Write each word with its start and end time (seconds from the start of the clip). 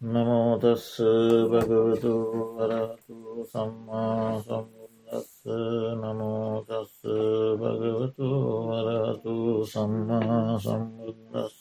නමෝතස්ස 0.00 0.96
භගවතු 1.44 2.12
වරතු 2.56 3.44
සම්මා 3.44 4.40
සම්බුද්දස්ස 4.40 5.44
නමෝතස්ස 5.94 6.94
භගවතු 7.60 8.28
වරතු 8.68 9.34
සම්මා 9.66 10.56
සම්බුද්දස්ස 10.58 11.58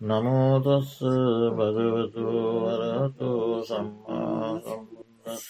නමෝතස්ස 0.00 0.94
භගවතු 1.52 2.26
වරතු 2.62 3.30
සම්මා 3.64 4.62
සම්බුද්දස්ස 4.62 5.46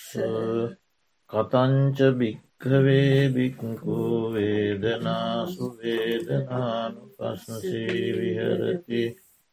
කතංච 1.31 1.99
භික්කවේ 2.15 3.29
බික්කු 3.31 3.97
වේදනාසු 4.33 5.67
වේදනානු 5.77 7.03
පස්නසේ 7.13 8.17
විහරති 8.17 9.03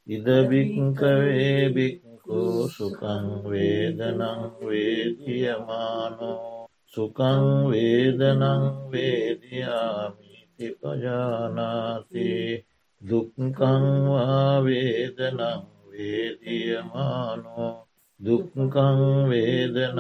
ඉදබික්කවේ 0.08 1.68
බික්කු 1.70 2.09
සුකං 2.30 3.44
වේදනං 3.44 4.22
වේදියමානෝ 4.62 6.70
සුකං 6.88 7.66
වේදනං 7.66 8.44
වේදයාමිති 8.92 10.78
පජානාති 10.80 12.30
දුක්කංවා 13.02 14.64
වේදනං 14.64 15.42
වේදියමානෝ 15.90 17.88
දුක්කං 18.20 19.00
වේදනං 19.30 20.00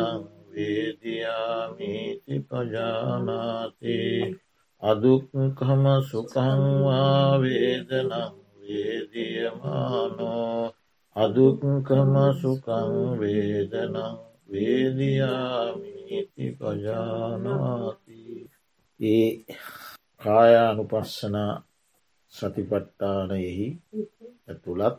වේදයාමිති 0.51 2.35
පජානාති 2.47 3.97
අදුක්කම 4.81 5.83
සුකංවා 6.09 7.41
වේදනං 7.41 8.13
වේදියමානෝ 8.59 10.73
අදුක්කම 11.19 12.13
සුකං 12.35 12.91
වේදනං 13.19 13.95
වේදයාමීති 14.49 16.45
පජානාති. 16.53 18.19
ඒ 18.99 19.29
කායානුපස්සන 20.21 21.37
සතිපට්ටානයෙහි 22.33 23.67
ඇතුළත් 24.47 24.97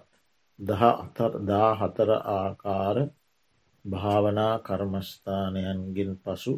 දහ 0.58 0.82
අතර 0.94 1.32
දා 1.42 1.70
හතර 1.76 2.10
ආකාර 2.30 2.98
භාවනා 3.84 4.54
කර්මස්ථානයන්ගෙන් 4.60 6.12
පසු 6.18 6.54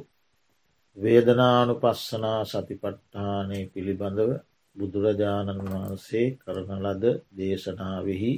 වේදනානු 0.97 1.75
පස්සනා 1.77 2.41
සතිපට්ඨානය 2.45 3.59
පිළිබඳව 3.67 4.31
බුදුරජාණන් 4.77 5.61
වහන්සේ 5.67 6.27
කරන 6.37 6.71
ලද 6.85 7.05
දේශනාවෙහි 7.37 8.33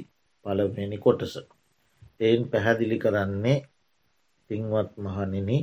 පළවෙනි 0.45 0.97
කොටස. 0.99 1.33
එයින් 2.19 2.43
පැහැදිලි 2.49 2.97
කරන්නේ 2.99 3.57
පින්වත් 4.49 4.91
මහනිනි 4.97 5.57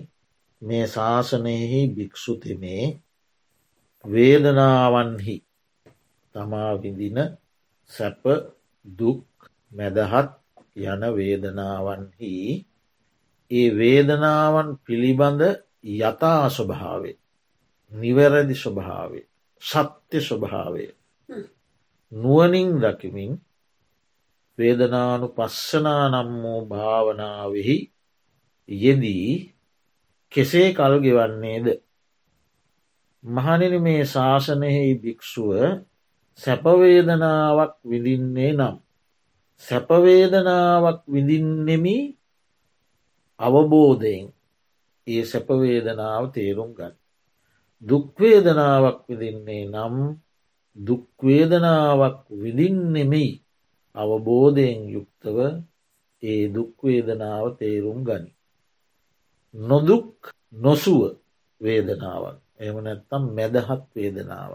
මේ 0.63 0.85
ශාසනයෙහි 0.89 1.81
භික්‍ෂුතිමේ 1.91 2.85
වේදනාවන්හි 4.05 5.37
තමා 6.35 6.73
විඳින 6.77 7.19
සැප 7.91 8.23
දුක් 8.85 9.25
මැදහත් 9.73 10.31
යන 10.85 11.03
වේදනාවන්හි 11.17 12.33
ඒ 13.51 13.69
වේදනාවන් 13.73 14.69
පිළිබඳ 14.85 15.43
යථා 15.85 16.49
ස්වභාවේ 16.51 17.17
නිවැරදි 17.93 18.57
ස්වභාවේ 18.57 19.25
සත්‍ය 19.63 20.19
ස්වභාවය 20.21 20.85
නුවනින් 22.13 22.71
දකිමින් 22.79 23.33
වේදනානු 24.59 25.27
පස්සනා 25.29 26.05
නම් 26.09 26.31
වූ 26.43 26.61
භාවනාවෙහි 26.67 27.77
යෙදී 28.69 29.31
කෙසේ 30.33 30.69
කල් 30.73 30.95
ගෙවන්නේද. 31.01 31.67
මහනිනි 33.25 33.79
මේ 33.79 34.03
ශාසනයෙහි 34.05 34.93
භික්‍ෂුව 34.97 35.51
සැපවේදනාවක් 36.41 37.75
විඳින්නේ 37.85 38.53
නම්. 38.53 38.77
සැපවේදනාවක් 39.63 41.01
විඳින්නෙමි 41.07 41.97
අවබෝධයෙන් 43.41 44.27
ඒ 45.07 45.23
සැපවේදනාව 45.25 46.25
තේරුම් 46.35 46.73
ගන්න. 46.75 46.95
දුක්වේදනාවක් 47.83 48.99
විදින්නේ 49.09 49.65
නම් 49.67 49.97
දුක්වේදනාවක් 50.77 52.19
විඳින්නෙමෙයි 52.33 53.42
අවබෝධයෙන් 53.95 54.81
යුක්තව 54.89 55.39
ඒ 56.23 56.43
දුක්වේදනාව 56.49 57.47
තේරුම් 57.59 58.01
ගනි. 58.05 58.31
නොදුක් 59.55 60.11
නොසුව 60.55 61.01
වේදනාවක් 61.61 62.39
එම 62.59 62.77
නැත්තම් 62.79 63.23
මැදහත් 63.37 63.83
වේදනාව. 63.95 64.53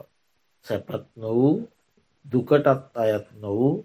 සැපත් 0.65 1.03
නොවූ 1.15 1.55
දුකටත් 2.25 2.67
අයත් 2.95 3.27
නොවූ 3.41 3.75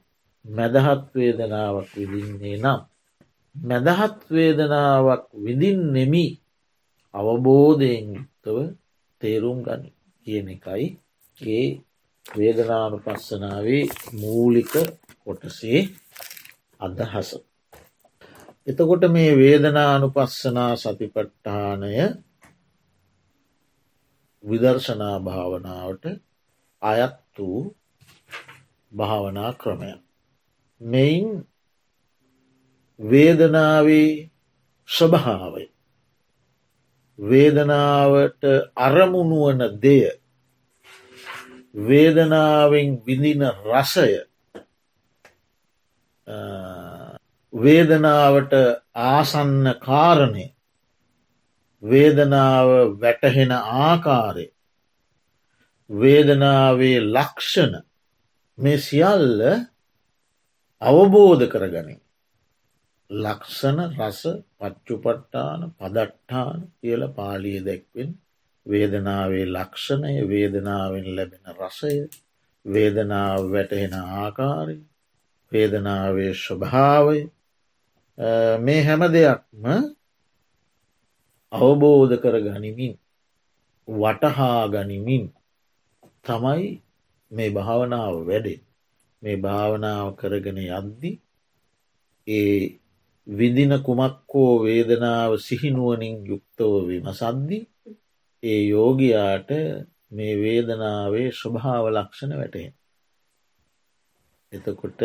මැදහත් 0.44 1.04
වේදනාවක් 1.14 1.90
විදින්නේ 1.96 2.58
නම්. 2.58 2.80
මැදහත් 3.56 4.18
වේදනාවක් 4.30 5.24
විඳින් 5.34 5.80
නෙමි 5.94 6.26
අවබෝධයෙන් 7.14 8.06
යුක්තව 8.14 8.56
තේරුම් 9.20 9.58
ගනි 9.62 9.90
කියන 10.26 10.46
එකයි 10.48 10.86
ඒ 11.38 11.66
වේදනානු 12.26 12.96
පස්සනාවේ 12.98 13.84
මූලික 14.12 14.72
කොටසේ 15.26 15.80
අදහස. 16.80 17.30
එතකොට 18.66 19.04
මේ 19.10 19.30
වේදනානු 19.34 20.06
පස්සනා 20.10 20.72
සතිපට්ඨානය 20.76 21.92
විදර්ශනා 24.44 25.16
භාවනාවට 25.20 26.04
අයත් 26.82 27.16
වූ 27.36 27.60
භාවනා 28.92 29.52
ක්‍රමය. 29.52 29.92
මෙයින් 30.80 31.28
වේදනාවේ 33.00 34.30
ස්වභාවය 34.88 35.64
වේදනාවට 37.18 38.42
අරමුණුවන 38.76 39.60
දෙය 39.82 40.10
වේදනාවෙන් 41.74 42.90
විඳින 43.06 43.42
රසය 43.64 44.31
වේදනාවට 47.52 48.52
ආසන්න 48.94 49.74
කාරණය 49.80 50.46
වේදනාව 51.82 52.68
වැටහෙන 53.00 53.52
ආකාරය 53.52 54.46
වේදනාවේ 55.90 56.98
ලක්ෂණ 57.08 57.74
මේ 58.58 58.78
සියල්ල 58.78 59.42
අවබෝධ 60.82 61.46
කරගනින්. 61.48 62.00
ලක්ෂණ 63.10 63.80
රස 63.90 64.22
පච්චුපට්ටාන 64.58 65.60
පදට්ඨාන 65.72 66.60
කියල 66.80 67.02
පාලිය 67.10 67.58
දැක්වෙන් 67.60 68.10
වේදනාවේ 68.66 69.46
ලක්ෂණය 69.48 70.14
වේදනාවෙන් 70.28 71.06
ලැබෙන 71.16 71.44
රසය 71.56 71.94
වේදනාව 72.66 73.50
වැටහෙන 73.52 73.94
ආකාරය 73.94 74.76
වේදනාවේ 75.52 76.32
ස්වභාවය 76.36 77.20
මේ 78.60 78.80
හැම 78.82 79.02
දෙයක්ම 79.08 79.64
අවබෝධ 81.52 82.14
කර 82.16 82.36
ගනිමින් 82.40 82.94
වටහා 83.88 84.60
ගනිමින් 84.68 85.24
තමයි 86.22 86.68
මේ 87.30 87.50
භාවනාව 87.50 88.14
වැඩෙන් 88.24 88.60
මේ 89.22 89.36
භාවනාව 89.38 90.06
කරගෙන 90.16 90.58
යද්දි 90.60 91.10
ඒ 92.26 92.78
විදින 93.26 93.72
කුමක්කෝ 93.80 94.52
වේදනාව 94.60 95.32
සිහිනුවනින් 95.38 96.16
යුක්තව 96.26 96.72
විමසද්දි 96.88 97.58
ඒ 98.42 98.62
යෝගයාට 98.66 99.50
මේ 100.10 100.34
වේදනාවේ 100.36 101.28
ස්වභාව 101.32 101.84
ලක්ෂණ 101.90 102.32
වැටේ. 102.36 102.68
එතකොට 104.52 105.00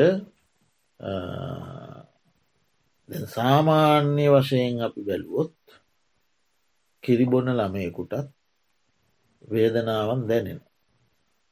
සාමාන්‍ය 3.30 4.26
වශයෙන් 4.28 4.82
අපි 4.82 5.02
බැලුවොත් 5.02 5.56
කිරිබොන 7.04 7.48
ළමයකුටත් 7.50 8.14
වේදනාවන් 9.44 10.22
දැනෙන. 10.28 10.62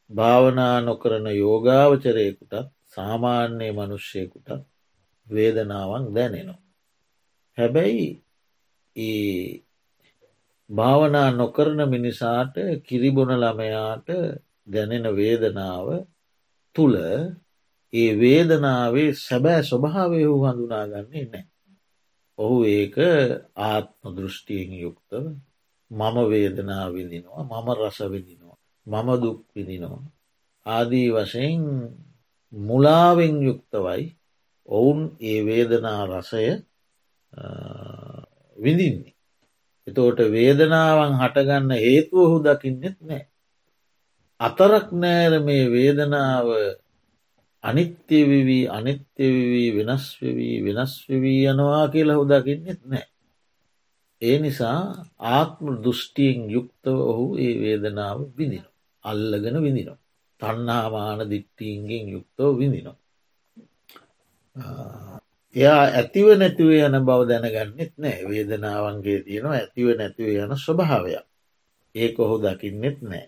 භාවනා 0.09 0.81
නොකරන 0.81 1.27
යෝගාවචරයකුටත් 1.33 2.53
සාමාන්‍ය 2.87 3.67
මනුෂ්‍යයකුටත් 3.71 4.49
වේදනාවන් 5.27 6.05
දැනෙනවා. 6.15 6.61
හැබැයි 7.57 8.07
ඒ 8.95 9.63
භාවනා 10.69 11.29
නොකරන 11.31 11.79
මිනිසාට 11.89 12.55
කිරිබොන 12.83 13.31
ළමයාට 13.33 14.07
දැනෙන 14.67 15.05
වේදනාව 15.15 15.87
තුළ 16.75 16.95
ඒ 17.95 18.11
වේදනාවේ 18.15 19.09
සැබෑ 19.17 19.61
ස්වභාවය 19.63 20.19
වූ 20.25 20.43
හඳුනාගන්නේ 20.43 21.25
නෑ. 21.25 21.45
ඔහු 22.39 22.57
ඒක 22.69 22.95
ආත්ම 23.63 24.03
දෘෂ්ටියෙන් 24.15 24.71
යුක්තව 24.75 25.25
මම 25.91 26.17
වේදනා 26.29 26.85
විදිනවා 26.89 27.43
මම 27.45 27.67
රස 27.77 27.99
විදිනවා 28.07 28.57
මම 28.87 29.09
දුක් 29.21 29.39
විදිනවා 29.55 30.03
ආදී 30.65 31.07
වශයෙන් 31.11 31.63
මුලාවෙන් 32.53 33.35
යුක්තවයි 33.43 34.03
ඔවුන් 34.67 34.99
ඒ 35.21 35.39
වේදනා 35.41 36.01
රසය 36.07 36.45
විඳින්නේ. 38.57 39.15
එතෝට 39.87 40.19
වේදනාවන් 40.31 41.13
හටගන්න 41.15 41.71
හේතුවහු 41.77 42.37
දකින්නෙත් 42.39 42.97
නෑ. 43.01 43.23
අතරක් 44.39 44.87
නෑර 44.93 45.33
මේ 45.41 45.65
වේදනාව 45.69 46.47
අනිත්‍යවිවී 47.65 48.65
අනිත්‍යවී 48.69 49.69
වෙනස්වවී 49.77 50.55
වෙනස්වවී 50.65 51.41
යනවා 51.47 51.85
කියලා 51.87 52.17
හුදකින්නෙත් 52.17 52.81
නෑ. 52.85 53.07
ඒ 54.21 54.37
නිසා 54.39 54.79
ආත්ම 55.29 55.65
දෘෂ්ටියෙන් 55.83 56.39
යුක්තව 56.49 56.97
ඔහු 57.03 57.25
ඒ 57.37 57.53
වේදනාව 57.61 58.19
විඳින. 58.37 58.65
අල්ලගෙන 59.05 59.57
විඳිනවා. 59.63 59.99
තන්නාමාන 60.39 61.19
දිට්ටීන්ගෙන් 61.29 62.05
යුක්තව 62.09 62.49
විඳිනවා. 62.59 62.97
එයා 65.55 65.83
ඇතිව 65.91 66.27
නැතිව 66.33 66.69
යන 66.77 66.97
බව 67.01 67.19
දැනගන්නෙත් 67.29 67.93
නෑ 67.97 68.19
වේදනාවන්ගේ 68.25 69.19
තියෙනවා 69.21 69.55
ඇතිව 69.55 69.87
නැතිව 69.97 70.27
යන 70.35 70.53
ස්වභාවයක් 70.57 71.25
ඒක 71.95 72.15
ඔහු 72.19 72.35
දකින්නෙත් 72.39 72.97
නෑ. 73.03 73.25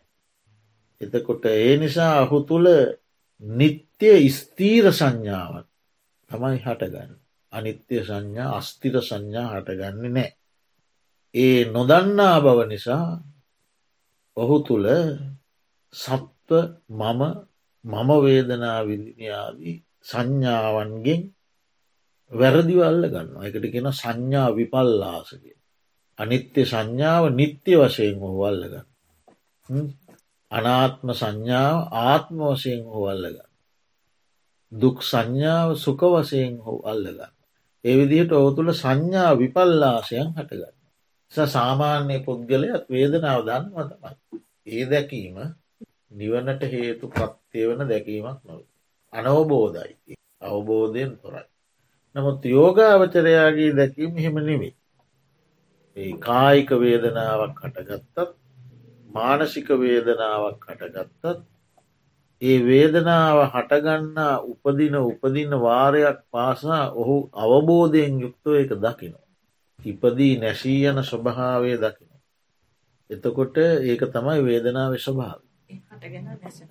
එතකොට 1.02 1.44
ඒ 1.48 1.74
නිසා 1.78 2.14
ඔහු 2.24 2.38
තුළ 2.44 2.68
නිත්‍ය 3.42 4.12
ස්තීර 4.30 4.86
සංඥාවන් 4.92 5.66
තමයි 6.30 6.58
හටගන්න. 6.58 7.12
අනිත්‍ය 7.54 8.04
සංඥා 8.04 8.58
අස්තිර 8.58 8.96
සංඥා 9.00 9.48
හටගන්නේ 9.54 10.12
නෑ. 10.12 10.30
ඒ 11.36 11.60
නොදන්නා 11.66 12.38
බව 12.40 12.60
නිසා 12.68 13.08
ඔහු 14.38 14.58
තුළ 14.60 14.88
සත්ව 15.94 16.50
මම 16.92 17.22
මම 17.86 18.10
වේදනා 18.24 18.80
විදිනයාදී 18.84 19.76
සංඥාවන්ගෙන් 20.04 21.22
වැරදිවල්ල 22.32 23.04
ගන්න 23.06 23.46
එකට 23.46 23.66
කියෙන 23.66 23.90
සංඥා 23.94 24.50
විපල්ලාසගේ. 24.52 25.58
අනිත්‍ය 26.18 26.62
සංඥාව 26.66 27.24
නිත්‍ය 27.32 27.74
වශයෙන් 27.78 28.20
හොවල්ල 28.22 28.62
ගන්න. 28.66 29.88
අනාත්ම 30.52 31.08
සංඥාව 31.14 31.78
ආත්ම 32.02 32.38
වශයෙන් 32.46 32.84
හොවල්ලගන්න. 32.86 33.48
දුක් 34.72 34.98
සංඥාව 35.02 35.70
සුක 35.76 36.02
වශයෙන් 36.04 36.54
හෝ 36.60 36.80
අල්ලගන්න. 36.84 37.34
එවිදිහට 37.86 38.32
ඔහු 38.32 38.50
තුළ 38.56 38.72
සංඥා 38.74 39.32
විපල්ලාසයන් 39.34 40.28
හටගන්න. 40.36 40.76
සාමාන්‍ය 41.48 42.18
පුද්ගලයක් 42.20 42.84
වේදනාව 42.88 43.40
දන්නවා 43.44 43.86
තමයි. 43.90 44.40
ඒ 44.68 44.84
දැකීම 44.86 45.38
නිවනට 46.12 46.62
හේතු 46.66 47.06
ප්‍රත්්‍යය 47.08 47.66
වන 47.68 47.82
දැකීමක් 47.86 48.40
නොව. 48.44 48.60
අනවබෝධයි 49.14 50.16
අවබෝධයෙන් 50.42 51.12
තොරයි. 51.18 51.48
නමුත් 52.16 52.42
යෝගාවචරයාගේ 52.48 53.72
දැකීම 53.72 54.12
හෙම 54.18 54.36
නෙමේ. 54.42 54.76
ඒ 55.98 56.12
කායික 56.20 56.70
වේදනාවක් 56.76 57.56
හටගත්තත් 57.64 58.18
මානසික 59.08 59.68
වේදනාවක් 59.76 60.66
හටගත්තත් 60.68 61.24
ඒ 62.42 62.58
වේදනාව 62.62 63.38
හටගන්නා 63.46 64.36
උපදින 64.44 64.96
උපදින 65.02 65.52
වාරයක් 65.60 66.20
පාසා 66.32 66.84
ඔහු 66.94 67.16
අවබෝධයෙන් 67.36 68.20
යුක්තව 68.22 68.54
එක 68.56 68.72
දකිනවා. 68.78 69.28
ඉපදී 69.80 70.34
නැසී 70.38 70.82
යන 70.86 71.00
ස්වභාවය 71.04 71.74
දකින. 71.78 72.12
එතකොට 73.10 73.58
ඒක 73.58 74.02
තමයි 74.10 74.40
වේදනාව 74.44 74.94
ස්වභාව 74.98 75.40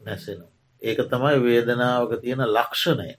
නැසෙන. 0.01 0.41
ඒක 0.83 0.99
තමයි 1.05 1.37
වේදනාවක 1.41 2.13
තියෙන 2.21 2.43
ලක්ෂණය. 2.49 3.11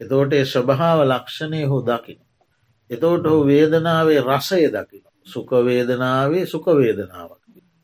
එතෝට 0.00 0.32
ඒ 0.32 0.44
ස්වභාව 0.46 0.98
ලක්ෂණය 1.04 1.62
හෝ 1.64 1.82
දකින. 1.82 2.20
එතෝට 2.90 3.24
හෝ 3.24 3.46
වේදනාවේ 3.46 4.20
රසය 4.22 4.62
දකින. 4.68 5.04
සුකවේදනාවේ 5.26 6.46
සුකවේදනාවක්. 6.46 7.39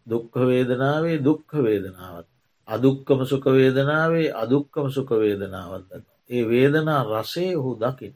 දුක්ඛ 0.06 0.38
වේදනාවේ 0.42 1.18
දුක්ඛ 1.20 1.54
වේදනාවත්. 1.58 2.26
අදුක්කම 2.68 3.20
සුකවේදනාවේ 3.24 4.32
අදුක්කම 4.34 4.86
සුකවේදනාවත්. 4.88 5.90
ඒ 6.30 6.42
වේදනා 6.44 7.00
රසේ 7.12 7.54
හු 7.54 7.70
දකින. 7.76 8.14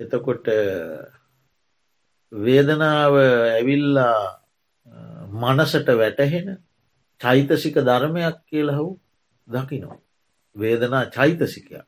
එතකොට 0.00 0.46
වේදනාව 2.32 3.14
ඇවිල්ලා 3.16 4.20
මනසට 5.32 5.88
වැටහෙන 5.94 6.48
චෛතසික 7.20 7.76
ධර්මයක් 7.80 8.36
කියලහු 8.46 8.88
දකිනවා. 9.48 9.98
වේදනා 10.56 11.04
චෛතසිකයක් 11.06 11.86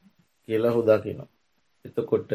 කියලහු 0.49 0.81
දකිනවා. 0.83 1.31
එතකොට 1.85 2.31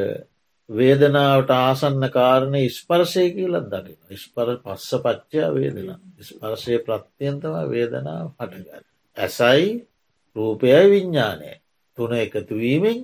වේදනාවට 0.69 1.49
ආසන්න 1.51 2.09
කාරණය 2.09 2.69
ස්පර්ශය 2.69 3.25
කියලත් 3.31 3.67
දකින. 3.67 3.97
ස්පර 4.15 4.49
පස්ස 4.59 4.91
පච්චා 4.99 5.49
වේදනා. 5.51 5.99
ස්පර්ශය 6.21 6.79
ප්‍රත්්‍යයන්තම 6.79 7.55
වේදනාව 7.67 8.27
හටගන්න. 8.33 8.85
ඇසයි 9.17 9.87
රූපයයි 10.35 10.85
විඤ්ඥානය 10.87 11.51
තුන 11.97 12.13
එකතුවීමෙන් 12.15 12.99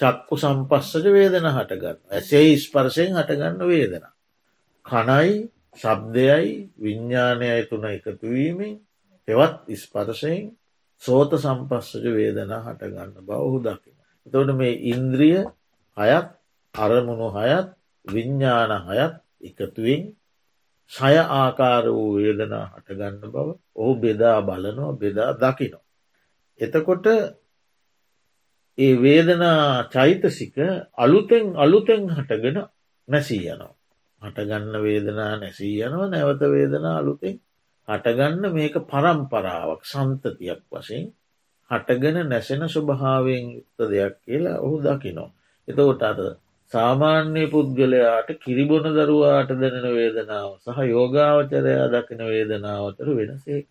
චක්කු 0.00 0.34
සම්පස්සජ 0.36 1.06
වේදන 1.10 1.46
හටගන්න. 1.48 1.98
ඇසේ 2.10 2.56
ස්පර්ශයෙන් 2.58 3.14
හටගන්න 3.14 3.60
වේදනා. 3.64 4.12
කණයි 4.84 5.34
ශබ්දයයි 5.78 6.50
විඤ්ඥානයයි 6.76 7.66
තුන 7.66 7.84
එකතුවීමෙන් 7.86 8.74
හෙවත් 9.28 9.74
ස්පර්ශයෙන් 9.76 10.50
සෝත 11.02 11.36
සම්පස්සජ 11.36 12.06
වේදනා 12.12 12.62
හටගන්න 12.62 13.12
බවහු 13.22 13.60
දකින. 13.60 13.96
එතවට 14.26 14.56
මේ 14.56 14.80
ඉන්ද්‍රිය 14.88 15.44
අයත් 15.96 16.32
අරමුණු 16.74 17.28
හයත් 17.32 17.66
විඤ්ඥාන 18.04 18.72
හයත් 18.84 19.14
එකතුවෙන් 19.42 20.02
සය 20.92 21.14
ආකාර 21.34 21.84
වූ 21.88 22.10
වේදනා 22.16 22.66
හටගන්න 22.72 23.16
බව 23.24 23.48
ඔහු 23.74 23.92
බෙදා 23.96 24.38
බලනවා 24.42 24.92
බෙදා 24.94 25.30
දකිනවා. 25.34 25.84
එතකොට 26.60 27.06
ඒ 28.78 28.92
වේදනා 28.96 29.86
චෛතසික 29.86 30.56
අලුතෙන් 30.94 31.46
අලුතෙන් 31.56 32.02
හටගෙන 32.10 32.58
නැසී 33.08 33.44
යනවා. 33.46 33.74
හටගන්න 34.22 34.74
වේදනා 34.80 35.32
නැසී 35.36 35.74
යනවා 35.80 36.08
නැවත 36.08 36.42
වේදනා 36.48 36.96
අලුතෙන් 36.98 37.36
හටගන්න 37.88 38.44
මේක 38.52 38.74
පරම්පරාවක් 38.84 39.82
සන්තතියක් 39.84 40.60
වශයෙන් 40.70 41.06
හටගෙන 41.70 42.16
නැසෙන 42.24 42.62
ස්වභාවයෙන් 42.66 43.44
යුක්ත 43.54 43.78
දෙයක් 43.86 44.14
කියලා 44.20 44.58
ඔහු 44.58 44.76
දකිනෝ. 44.80 45.30
එතකොට 45.68 46.02
අද 46.02 46.20
සාමාන්‍ය 46.74 47.44
පුද්ගලයාට 47.48 48.28
කිරිබොන 48.38 48.86
දරුවාට 48.92 49.50
දෙනෙන 49.56 49.86
වේදනාව 49.92 50.50
සහ 50.58 50.78
යෝගාවචරයා 50.88 51.88
දකින 51.90 52.22
වේදනාවතර 52.26 53.08
වෙනසේක. 53.12 53.66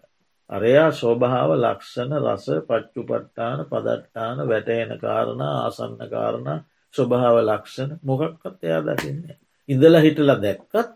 අරයා 0.50 0.90
ස්වභාව 0.94 1.52
ලක්ෂණ 1.56 2.12
රස 2.20 2.46
පච්චු 2.64 3.02
පට්ටාන 3.04 3.60
පදට්ටාන 3.68 4.38
වැටහෙන 4.46 4.92
කාරණ 5.00 5.44
ආසන්න 5.44 6.02
කාරණ 6.10 6.50
ස්වභාව 6.94 7.38
ලක්ෂණ 7.42 7.92
මොකක්කත් 8.04 8.60
එයා 8.64 8.82
දකින්නේ. 8.84 9.38
ඉඳල 9.70 9.96
හිටල 10.00 10.34
දැක්කත් 10.38 10.90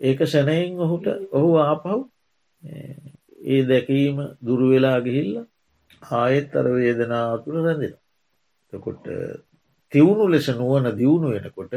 ඒක 0.00 0.20
සැනයින් 0.26 0.78
ඔහුට 0.80 1.06
ඔහු 1.32 1.50
ආපහු 1.60 1.98
ඒ 3.46 3.62
දැකීම 3.64 4.16
දුරුවෙලා 4.40 4.98
ගිහිල්ල 5.00 5.34
ආයෙත් 6.12 6.56
අර 6.56 6.66
වේදනාව 6.74 7.34
තුළ 7.44 7.58
රැඳෙන. 7.60 7.96
තකොට 8.72 9.04
තිවුණු 9.94 10.24
ලෙස 10.28 10.46
නුවන 10.52 10.86
දියුණු 10.92 11.28
වෙනකොට 11.30 11.74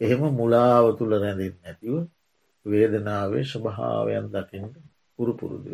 එහෙම 0.00 0.22
මුලාව 0.34 0.84
තුළ 0.96 1.12
රැඳෙන් 1.14 1.54
නැතිව 1.58 1.94
වේදනාවේ 2.66 3.44
ස්වභාවයන් 3.44 4.26
දකිට 4.28 4.74
පුරුපුරුදු 5.18 5.68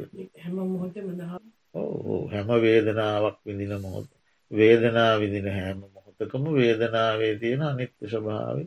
හැම 2.26 2.48
වේදනාවක් 2.58 3.38
විඳින 3.44 3.74
මොහොත්. 3.80 4.08
වේදනා 4.50 5.12
විදින 5.16 5.48
හැම 5.48 5.78
මොහොතකම 5.86 6.44
වේදනාවේ 6.54 7.34
තියෙන 7.36 7.62
අනිත්‍ය 7.62 8.04
ස්වභාව 8.06 8.58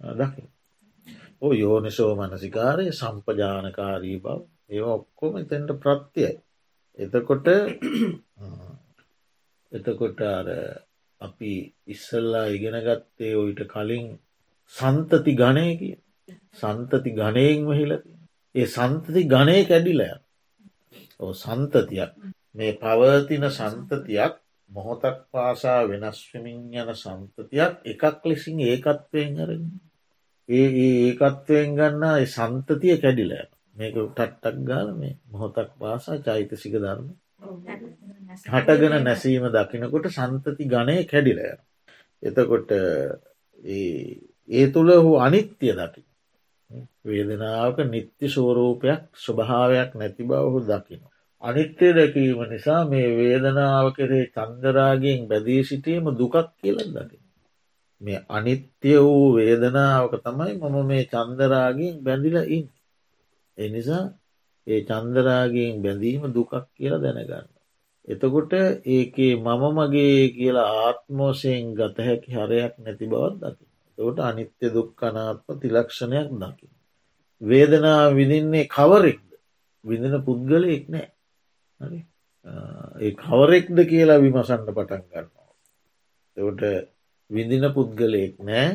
දකින. 0.00 0.48
ඕ 1.42 1.52
යෝනිසෝ 1.54 2.12
මනසිකාරය 2.16 2.86
සම්පජානකාරී 2.92 4.18
බව. 4.18 4.40
ඒ 4.70 4.82
ඔක්කොම 4.88 5.32
එතැන්ට 5.36 5.70
ප්‍රත්තියයි. 5.74 6.32
එතකොට 6.98 7.46
එතකොට 9.72 10.20
අර 10.28 10.48
අපි 11.20 11.52
ඉස්සල්ලා 11.86 12.46
ඉගෙන 12.48 12.76
ගත්තේ 12.82 13.34
ඔයිට 13.34 13.62
කලින් 13.66 14.06
සන්තති 14.74 15.32
ගණය 15.34 15.68
කිය 15.76 15.96
සන්තති 16.54 17.10
ගණයෙන් 17.12 17.60
වහිලති. 17.66 18.10
ඒ 18.54 18.66
සන්තති 18.68 19.22
ගණය 19.24 19.58
කැඩිලය. 19.64 20.08
ඕ 21.20 21.32
සන්තතියක්. 21.34 22.12
මේ 22.54 22.72
පවතින 22.74 23.44
සන්තතියක් 23.50 24.34
මොහොතක් 24.70 25.18
පාසා 25.32 25.80
වෙනස්වමින් 25.84 26.60
යන 26.74 26.90
සන්තතියක් 26.96 27.72
එකක් 27.84 28.22
ලෙසින් 28.24 28.58
ඒකත්වයෙන් 28.62 29.36
අරගෙන 29.42 29.66
ඒ 30.48 30.66
ඒකත්වයෙන් 30.80 31.76
ගන්න 31.78 32.04
සන්තතිය 32.28 32.96
කැඩිලෑ 33.02 33.46
මේක 33.74 33.94
ටට්ටක් 33.94 34.56
ගාල 34.64 34.88
මේ 34.94 35.14
මොහොතක් 35.30 35.70
පාසා 35.80 36.16
චෛතසික 36.20 36.74
ධර්ම. 36.74 37.06
හටගෙන 38.44 38.96
නැසීම 39.02 39.44
දකිනකොට 39.50 40.06
සන්තති 40.10 40.64
ගණය 40.66 40.96
කැඩිලය. 41.04 41.46
එතකොට 42.22 42.70
ඒ 44.48 44.66
තුළ 44.68 44.90
හු 44.98 45.12
අනිත්‍ය 45.18 45.72
දකි. 45.74 46.02
වේදනාවක 47.04 47.78
නිත්‍ය 47.86 48.26
සෝරූපයක් 48.28 49.02
ස්වභාවයක් 49.16 49.90
නැති 49.94 50.22
බව 50.24 50.40
ඔහු 50.40 50.58
දකින. 50.62 51.02
අනිත්‍යය 51.42 51.92
දැකීම 51.92 52.40
නිසා 52.50 52.82
මේ 52.84 53.08
වේදනාව 53.16 53.86
කරේ 53.96 54.26
චන්දරාගෙන් 54.28 55.20
බැදී 55.28 55.62
සිටීම 55.64 56.04
දුකක් 56.12 56.36
කියල 56.58 56.78
දකින. 56.86 57.22
මේ 58.00 58.20
අනිත්‍ය 58.28 58.92
වූ 58.98 59.26
වේදනාවක 59.36 60.14
තමයි 60.24 60.52
මම 60.54 60.76
මේ 60.86 61.04
චන්දරාගෙන් 61.06 61.94
බැඳිල 62.04 62.36
ඉන්. 62.48 62.66
එනිසා 63.58 64.04
ඒ 64.66 64.80
චන්දරාගෙන් 64.82 65.74
බැඳීම 65.82 66.22
දුකක් 66.34 66.52
කියලා 66.74 67.02
දැනගන්න. 67.04 67.55
එතකොට 68.08 68.52
ඒකේ 68.88 69.32
මම 69.36 69.62
මගේ 69.76 70.18
කියලා 70.30 70.70
ආත්මෝසයෙන් 70.80 71.74
ගත 71.74 71.96
හැකි 72.00 72.30
හරයක් 72.34 72.74
නැති 72.78 73.06
බවත් 73.06 73.36
දකි. 73.42 73.64
එතකොට 73.98 74.18
අනිත්‍ය 74.20 74.66
දුක්කනාත්ම 74.70 75.58
තිලක්ෂණයක් 75.60 76.28
දකි. 76.34 76.66
වේදනා 77.40 78.02
විඳින්නේ 78.10 78.68
කවරෙක්ද 78.68 79.28
විඳන 79.84 80.16
පුද්ගලයෙක් 80.22 80.84
නෑ 80.88 81.08
ඒ 82.98 83.12
කවරෙක්ද 83.16 83.78
කියලා 83.84 84.18
විමසන්න 84.18 84.66
පටන් 84.68 85.04
ගන්නවා. 85.04 85.50
එවට 86.36 86.62
විඳින 87.30 87.66
පුද්ගලයෙක් 87.72 88.34
නෑ 88.40 88.66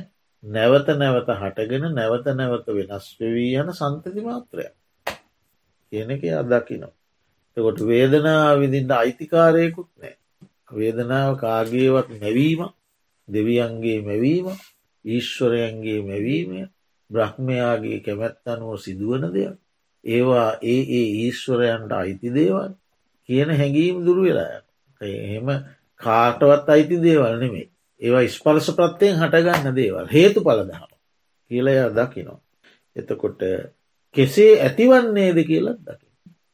නැවත 0.43 0.87
නැවත 0.93 1.29
හටගෙන 1.33 1.85
නැවත 1.93 2.25
නැවත 2.33 2.67
වෙනස් 2.69 3.05
වෙවී 3.19 3.51
යන 3.55 3.69
සන්තති 3.73 4.21
මාත්‍රයක් 4.21 4.73
කියන 5.91 6.11
එක 6.11 6.23
අදකිනවා. 6.35 6.95
එකොට 7.57 7.79
වේදනා 7.83 8.45
විඳින්ට 8.55 8.91
අයිතිකාරයකුත් 8.93 9.89
නෑ. 9.95 10.15
වේදනාව 10.71 11.31
කාගේවත් 11.37 12.09
මැවීම 12.15 12.61
දෙවියන්ගේ 13.29 13.99
මැවීම 14.01 14.47
ඊශ්වරයන්ගේ 15.05 15.99
මැවීම 16.01 16.51
බ්‍රහ්මයාගේ 17.09 17.99
කැමැත් 17.99 18.47
අනුව 18.47 18.77
සිදුවන 18.77 19.23
දෙයක්. 19.29 19.57
ඒවා 20.03 20.49
ඒ 20.63 20.81
ඒ 20.91 21.07
ඊශ්වරයන්ට 21.17 21.91
අයිති 21.93 22.29
දේවල් 22.31 22.71
කියන 23.29 23.49
හැඟීම් 23.51 23.97
දුරු 24.05 24.21
වෙලා 24.27 24.61
එහෙම 25.01 25.47
කාටවත් 26.01 26.67
අයිති 26.69 26.97
දේවල් 26.99 27.35
නෙමේ 27.39 27.67
ඒවා 28.01 28.27
ස්පර්ස 28.27 28.67
ප්‍රත්තියෙන් 28.71 29.19
හටගන්න 29.19 29.75
දේවල් 29.75 30.07
හේතු 30.07 30.39
පලදහම 30.41 30.91
කියලය 31.51 31.75
දකිනවා. 31.91 32.39
එතකොට 32.95 33.41
කෙසේ 34.15 34.53
ඇතිවන්නේද 34.59 35.37
කියලත් 35.45 35.79
දකි. 35.79 36.07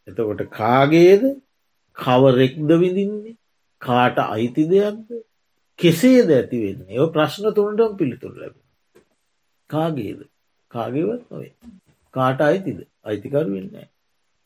එතකොට 0.08 0.42
කාගේද? 0.52 1.24
කවරෙක්ද 1.98 2.70
විඳින්නේ? 2.76 3.36
කාට 3.82 4.18
අයිති 4.26 4.64
දෙයක්ද? 4.68 5.10
කෙසේද 5.80 6.30
ඇතිවෙන්නේ 6.32 6.96
ඒ 6.96 7.10
ප්‍රශ්න 7.10 7.46
තුනටම 7.54 7.98
පිළිතුර 7.98 8.34
ලැබ. 8.36 8.56
කාගේද? 9.70 10.20
කාගේවත් 10.72 11.24
නොවේ. 11.30 11.54
කාට 12.14 12.40
අයිතිද? 12.42 12.80
අයිතිකරු 13.04 13.50
වෙන්නේ. 13.50 13.88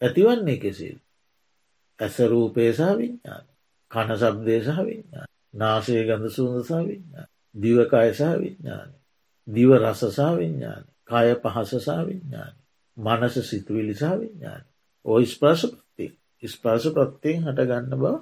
ඇතිවන්නේ 0.01 0.57
කෙසේද. 0.57 0.99
ඇසරූපේසා 1.99 2.93
විඤ්ඥාන 2.97 3.45
කන 3.91 4.09
සබ්දේශහ 4.17 4.79
විඤ්ඥාන 4.79 5.29
නාසය 5.53 5.93
ගඳ 5.99 6.29
සූඳසා 6.29 6.81
විඤ්ඥාන 6.81 7.29
දිවකයසා 7.55 8.33
විඤ්ඥාන 8.35 8.89
දිව 9.47 9.71
රසසා 9.75 10.33
විඤ්ඥාන 10.37 10.83
කය 11.05 11.27
පහසසා 11.43 12.01
විඤ්ඥාන 12.05 12.53
මනස 12.97 13.35
සිතුවිලිසා 13.49 14.15
විඤ්ඥාන 14.19 14.63
ඕ 15.05 15.19
ස්පර්ශ 15.25 15.65
ප්‍රත්ති 15.69 16.05
ස්පර්ශ 16.43 16.89
ප්‍රත්තියෙන් 16.91 17.45
හට 17.45 17.67
ගන්න 17.67 17.93
බව 17.93 18.15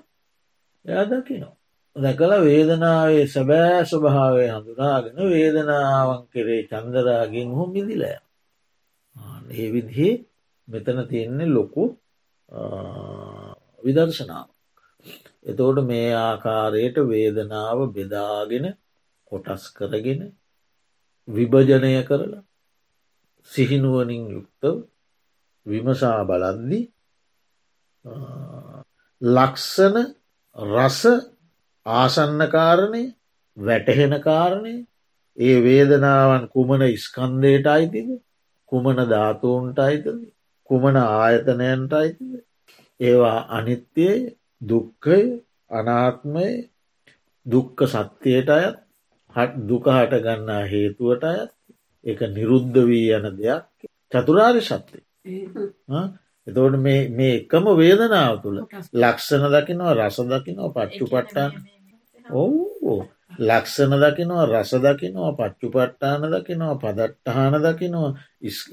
එයා 0.86 1.06
දකිනවා. 1.08 1.56
දැකල 1.96 2.34
වේදනාවේ 2.44 3.26
සැබෑ 3.28 3.86
ස්වභාවය 3.86 4.46
හඳුනාගෙන 4.48 5.18
වේදනාවන් 5.28 6.22
කෙරේ 6.28 6.62
චන්දරාගෙන් 6.64 7.50
හො 7.52 7.64
මිදිලය. 7.68 8.12
ඒ 9.52 9.68
විදිහේ 9.70 10.14
මෙතන 10.68 11.00
තියෙන්නේ 11.08 11.50
ලොකු 11.50 11.84
විදර්ශනාවක්. 13.84 14.52
එතෝට 15.46 15.80
මේ 15.86 16.10
ආකාරයට 16.18 16.98
වේදනාව 17.08 17.80
බෙදාගෙන 17.94 18.66
කොටස් 19.32 19.64
කරගෙන 19.72 20.22
විභජනය 21.28 21.92
කරලා 22.04 22.44
සිහිනුවනින් 23.50 24.24
යුක්තව 24.30 24.76
විමසා 25.70 26.22
බලද්දි 26.26 26.82
ලක්සන 29.22 29.96
රස 30.56 31.02
ආසන්න 31.86 32.42
කාරණය 32.50 33.04
වැටහෙන 33.58 34.14
කාරණය 34.22 34.76
ඒ 35.38 35.58
වේදනාවන් 35.60 36.44
කුමන 36.50 36.82
ඉස්කන්දයට 36.88 37.68
අයිතිද? 37.68 38.10
කුමන 38.72 38.98
ධාතුූන්ට 39.06 39.80
අයිතද? 39.80 40.08
කුමන 40.70 40.96
ආයතනයන්ට 40.98 41.94
අයිතිද? 41.94 42.34
ඒවා 43.00 43.40
අනිත්‍යය 43.50 44.18
දුක්කය 44.62 45.20
අනාත්මය 45.72 46.48
දුක්ක 47.46 47.78
සත්‍යයට 47.88 48.50
අයත් 48.52 48.78
දුක 49.64 49.86
හට 49.90 50.22
ගන්නා 50.22 50.64
හේතුවට 50.66 51.24
අයත් 51.26 51.52
එක 52.06 52.20
නිරුද්ධ 52.30 52.80
වී 52.84 53.14
යන 53.14 53.26
දෙයක්. 53.36 53.66
චතුරාරි 54.12 54.62
සත්‍යය. 54.64 55.04
එතවට 56.48 56.80
මේ 57.12 57.32
එකම 57.34 57.66
වේදනාව 57.76 58.36
තුළ 58.44 58.60
ලක්ෂණ 58.96 59.46
දකිනවා 59.54 59.94
රස 59.96 60.18
දකිනවා 60.26 60.74
පච්චු 60.76 61.06
පට්ටාන 61.08 61.52
ඔවු. 62.26 62.96
ලක්ෂණ 63.40 63.94
දකිනවා 64.04 64.46
රස 64.46 64.72
දකිනවා 64.78 65.32
පච්චු 65.34 65.68
පට්ටාන 65.70 66.22
දකිනවා 66.34 66.76
පදට්ටහාන 66.78 67.56
දකිනවා. 67.58 68.12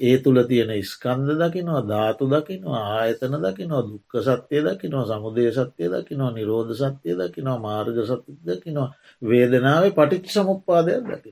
ඒ 0.01 0.17
තුළ 0.19 0.39
තියෙන 0.43 0.71
ස්කන්ද 0.83 1.29
දකිනවා 1.41 1.81
ධාතු 1.83 2.25
දකිනවා 2.27 2.83
ආයතන 2.93 3.35
දකිනවා 3.39 3.83
දුක්ක 3.83 4.13
සත්‍යය 4.21 4.61
දකිනවා 4.65 5.05
සමුදේ 5.07 5.51
සත්‍යය 5.53 5.89
දකිනවා 5.93 6.31
නිරෝධ 6.31 6.73
සත්‍යය 6.75 7.15
දකිනවා 7.15 7.59
මාර්ග 7.59 7.97
සත්‍ය 8.05 8.31
දකිනවා. 8.47 8.89
වේදනාවේ 9.21 9.91
පටිච් 9.91 10.25
සමුප්පාදයක් 10.29 11.03
දකි 11.07 11.31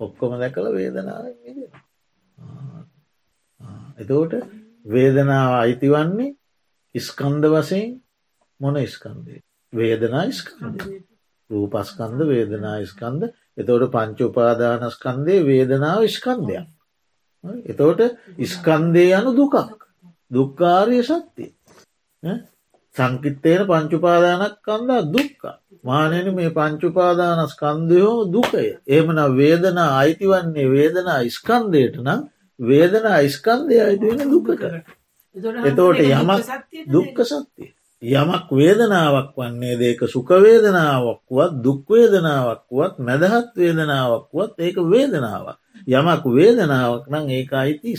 ඔක්කොම 0.00 0.32
දැකළ 0.38 0.68
වේදනාව 0.72 1.24
එතෝට 3.98 4.32
වේදනාව 4.86 5.52
අයිතිවන්නේ 5.56 6.34
ඉස්කන්ද 6.94 7.44
වසයෙන් 7.48 7.92
මොන 8.60 8.80
ස්කන්දේ 8.86 9.42
වේදනා 9.72 10.24
ස්කන්ද 10.32 10.88
රූපස්කන්ද 11.50 12.20
වේදනා 12.26 12.78
ස්කන්ද 12.86 13.22
එතවට 13.56 13.92
පංච 13.92 14.18
උපාදානස්කන්දේ 14.24 15.44
වේදනාව 15.44 16.08
ස්කන්දයක් 16.10 16.66
එතවට 17.66 18.02
ස්කන්දය 18.46 19.04
යනු 19.12 19.32
දුකක්. 19.34 19.56
දුක්කාරය 20.30 21.02
සත්‍යය 21.02 21.52
සංකිත්තේන 22.96 23.62
පංචුපාදානක් 23.64 24.56
කන්දා 24.60 25.06
දුක්ක 25.06 25.42
මානන 25.84 26.34
මේ 26.34 26.50
පංචුපාදානස්කන්දයෝ 26.50 28.16
දුකය. 28.26 28.66
එමන 28.88 29.18
වේදනා 29.36 29.90
අයිතිවන්නේ 29.98 30.68
වේදනා 30.68 31.20
ස්කන්දයට 31.30 31.96
නම් 31.98 32.20
වේදන 32.60 33.10
අයිස්කන්දය 33.12 33.80
අයිතිවෙන 33.80 34.30
දුකට 34.30 34.62
එතෝට 35.64 36.00
යමක් 36.00 36.46
දුක්ක 36.88 37.24
සත්‍යය 37.24 37.74
යමක් 38.02 38.50
වේදනාවක් 38.52 39.34
වන්නේ 39.34 39.76
දේක 39.76 40.00
සුකවේදනාවක්වත් 40.06 41.52
දුක්වේදනාවක්වත් 41.62 42.98
මැදහත් 43.00 43.56
වේදනාවක්වත් 43.56 44.54
ඒක 44.58 44.76
වේදනාවක්. 44.84 45.58
යමක් 45.88 46.24
වේදනාවක් 46.30 47.08
නං 47.08 47.30
ඒක 47.30 47.52
අයිති 47.52 47.94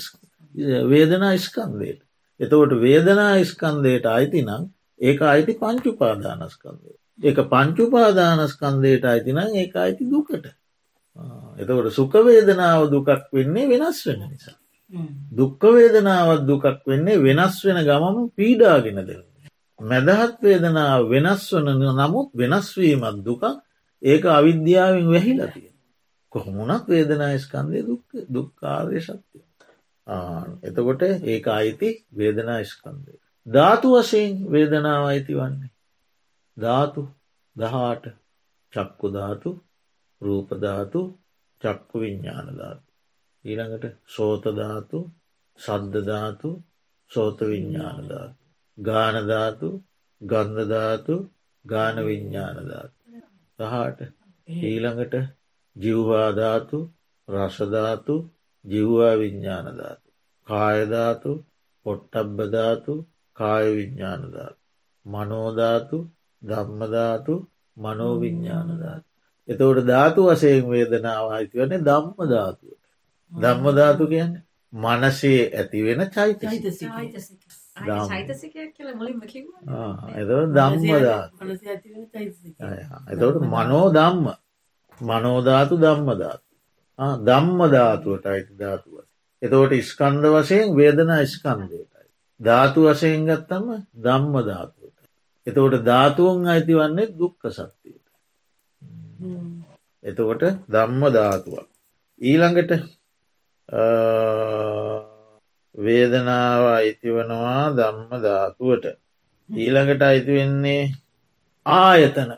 වේදනා 0.85 1.35
ස්කන්දයට 1.37 2.01
එතවට 2.39 2.79
වේදනා 2.79 3.35
ස්කන්දයට 3.43 4.05
අයිති 4.07 4.41
නං 4.41 4.71
ඒක 4.99 5.21
අයිති 5.23 5.53
පංචුපාදානස්කන්දය 5.55 6.95
ඒක 7.19 7.37
පංචුපාදානස්කන්දයට 7.45 9.03
අයිතිනං 9.05 9.55
ඒක 9.55 9.75
අයිති 9.75 10.05
දුකට. 10.05 10.45
එතකොට 11.57 11.91
සුකවේදනාව 11.91 12.81
දුකක් 12.89 13.09
වෙන්නේ 13.31 13.69
වෙනස් 13.69 13.99
වෙන 14.05 14.21
නිසා. 14.25 14.57
දුක්කවේදනාවත් 15.31 16.43
දුකක් 16.43 16.65
වෙන්නේ 16.85 17.17
වෙනස් 17.19 17.55
වෙන 17.65 17.79
ගමම 17.83 18.17
පීඩාගෙන 18.31 19.01
දෙන්න. 19.01 19.25
මැදහත් 19.79 20.39
වේදනාව 20.41 21.09
වෙනස් 21.09 21.43
වන 21.55 21.83
නමුත් 21.93 22.29
වෙනස්වීමත් 22.33 23.19
දුක 23.23 23.43
ඒක 24.01 24.23
අවිද්‍යාවෙන් 24.27 25.07
වැහිලතිය. 25.07 25.69
කොහොමුණක් 26.31 26.85
වේදනායස්කන්දය 26.87 27.79
දුක් 27.83 28.03
දුක්කාරය 28.27 28.99
ශක්තිය. 28.99 29.43
එතකොට 30.63 31.01
ඒක 31.01 31.45
අයිති 31.49 31.89
වේදනායිස්කන්දය. 32.11 33.13
ධාතු 33.45 33.87
වශයෙන් 33.93 34.33
වේදනාව 34.51 35.03
අයිති 35.05 35.33
වන්නේ. 35.33 35.71
ධාතු 36.57 37.01
දහාට 37.55 38.05
චක්කු 38.73 39.07
ධාතු 39.09 39.49
රූපධාතු 40.21 41.01
චක්කු 41.61 41.95
විඤ්ඥානධාතු. 41.99 42.87
ඊළඟට 43.45 43.85
සෝතධාතු 44.05 44.99
සද්ධධාතු 45.59 46.49
සෝත 47.11 47.39
විඤ්ඥානධාතු. 47.41 48.43
ගානධාතු 48.77 49.69
ගන්ධධාතු 50.21 51.15
ගාන 51.65 51.97
විඤ්ඥානධාතු. 52.05 52.97
තහට 53.59 53.99
ඊළඟට 54.63 55.15
ජිව්වාධාතු 55.75 56.79
රසධාතු 57.27 58.15
ජිව්වා 58.65 59.15
විඤ්ඥානධාතු. 59.17 60.07
කායධාතු 60.47 61.31
පොට්ටබ්බධාතු 61.85 62.93
කාය 63.37 63.67
විඤ්ඥානධාතු. 63.75 64.59
මනෝධාතු 65.05 65.97
ධම්මධාතු 66.41 67.33
මනෝවිඤ්ඥානධාතු. 67.77 69.08
එතවට 69.49 69.85
ධාතු 69.85 70.21
වසයෙන් 70.27 70.65
වේදනාව 70.67 71.25
අයිති 71.31 71.55
වන්නේ 71.59 71.81
ධම්ම 71.81 72.17
ධාතුවට. 72.27 72.83
ධම්ම 73.31 73.65
ධාතු 73.75 74.03
කියන්නේ 74.07 74.43
මනසේ 74.73 75.41
ඇතිවෙන 75.51 76.01
චෛත 76.09 76.43
එද 80.15 80.29
ධම්මදා 80.51 81.23
එතවට 83.09 83.41
මනෝ 83.47 83.87
ධම්ම 83.91 84.25
මනෝධාතු 85.01 85.75
ධම්මධාතු 85.77 86.47
ධම්ම 87.21 87.59
ධාතුවට 87.67 88.25
අයිති 88.25 88.53
ධාතුව. 88.55 88.93
එතවට 89.41 89.73
ඉස්කන්ද 89.73 90.23
වශයෙන් 90.27 90.75
වේදනා 90.75 91.23
ස්කන්දයටයි. 91.25 92.07
ධාතු 92.39 92.79
වශයෙන් 92.87 93.21
ගත්තම 93.25 93.67
ධම්ම 93.97 94.33
ධාතුවට. 94.43 94.99
එතකොට 95.47 95.75
ධාතුවන් 95.83 96.47
අයිති 96.47 96.73
වන්නේ 96.75 97.07
දුක්ක 97.13 97.41
සත්තියට. 97.49 97.98
එතකොට 100.03 100.43
ධම්ම 100.67 101.03
ධාතුවක්. 101.09 101.67
ඊළඟට 102.21 102.71
වේදනාව 105.75 106.63
අයිතිවනවා 106.69 107.63
ධම්ම 107.71 108.11
ධාතුවට. 108.21 108.85
ඊළඟට 109.49 110.01
අයිති 110.03 110.31
වෙන්නේ 110.31 110.83
ආයතන 111.65 112.31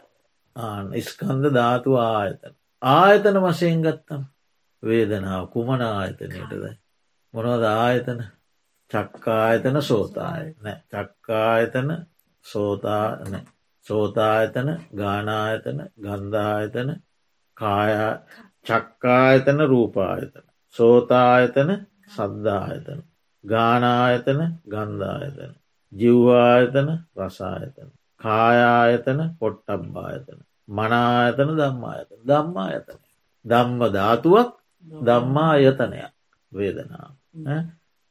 ස්කන්ද 1.01 1.45
ධාතු 1.51 1.97
ආයතන. 1.99 2.53
ආයතන 2.81 3.37
වශයෙන් 3.39 3.81
ගත්තම් 3.81 4.21
වේදනාව 4.83 5.43
කුමන 5.49 5.81
ආයතනයටද. 5.83 6.63
මොනවද 7.33 7.63
ආයතන 7.65 8.21
චක්කායතන 8.91 9.77
සෝතාය 9.81 10.45
නෑ 10.59 10.77
චක්කායතන 10.93 11.89
සෝතාන 12.45 13.35
සෝතායතන 13.85 14.69
ගානායතන 14.93 15.79
ගන්ධායතන 15.99 16.89
කාය 17.57 17.93
චක්කායතන 18.65 19.59
රූපායතන. 19.65 20.45
සෝතායතන 20.75 21.71
සද්ධායතන. 22.09 22.99
ගානායතන 23.43 24.41
ගන්ධායතන. 24.67 25.53
ජිව්වායතන 25.91 26.89
රසායතන. 27.17 27.89
කායායතන 28.21 29.19
පොට්ටබ්බායතන. 29.39 30.39
මනායතන 30.69 31.49
දම්මායතන 31.53 32.19
දම්මායතනය 32.23 32.99
දම්ම 33.45 33.81
ධාතුවක් 33.89 34.49
දම්මා 35.01 35.55
යතනයක් 35.59 36.13
වේදනාව 36.51 37.11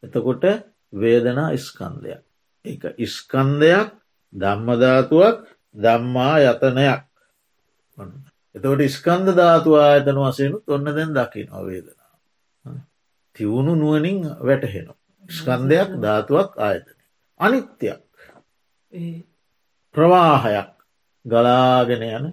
එතකොට 0.02 0.44
වේදනා 0.92 1.50
ස්කන්දයක් 1.58 2.22
එක 2.64 2.82
ඉස්කන්දයක් 2.98 3.88
ධම්මධාතුවක් 4.32 5.36
දම්මා 5.74 6.36
යතනයක් 6.42 7.02
එතවට 8.54 8.82
ස්කන්ද 8.88 9.28
ධාතු 9.32 9.76
ආයතන 9.76 10.18
වසයනු 10.20 10.62
ඔන්න 10.68 10.84
දැන් 10.86 11.12
දකි 11.12 11.46
නොවේදනා. 11.46 12.12
තිවුණු 13.36 13.74
නුවනින් 13.76 14.20
වැටහෙනවා. 14.40 14.98
ස්කන්දයක් 15.28 15.90
ධාතුවක් 15.98 16.50
ආයතනය. 16.58 17.02
අනිත්‍යයක් 17.40 18.02
ප්‍රවාහයක් 19.94 20.70
ගලාගෙන 21.24 22.02
යන 22.04 22.26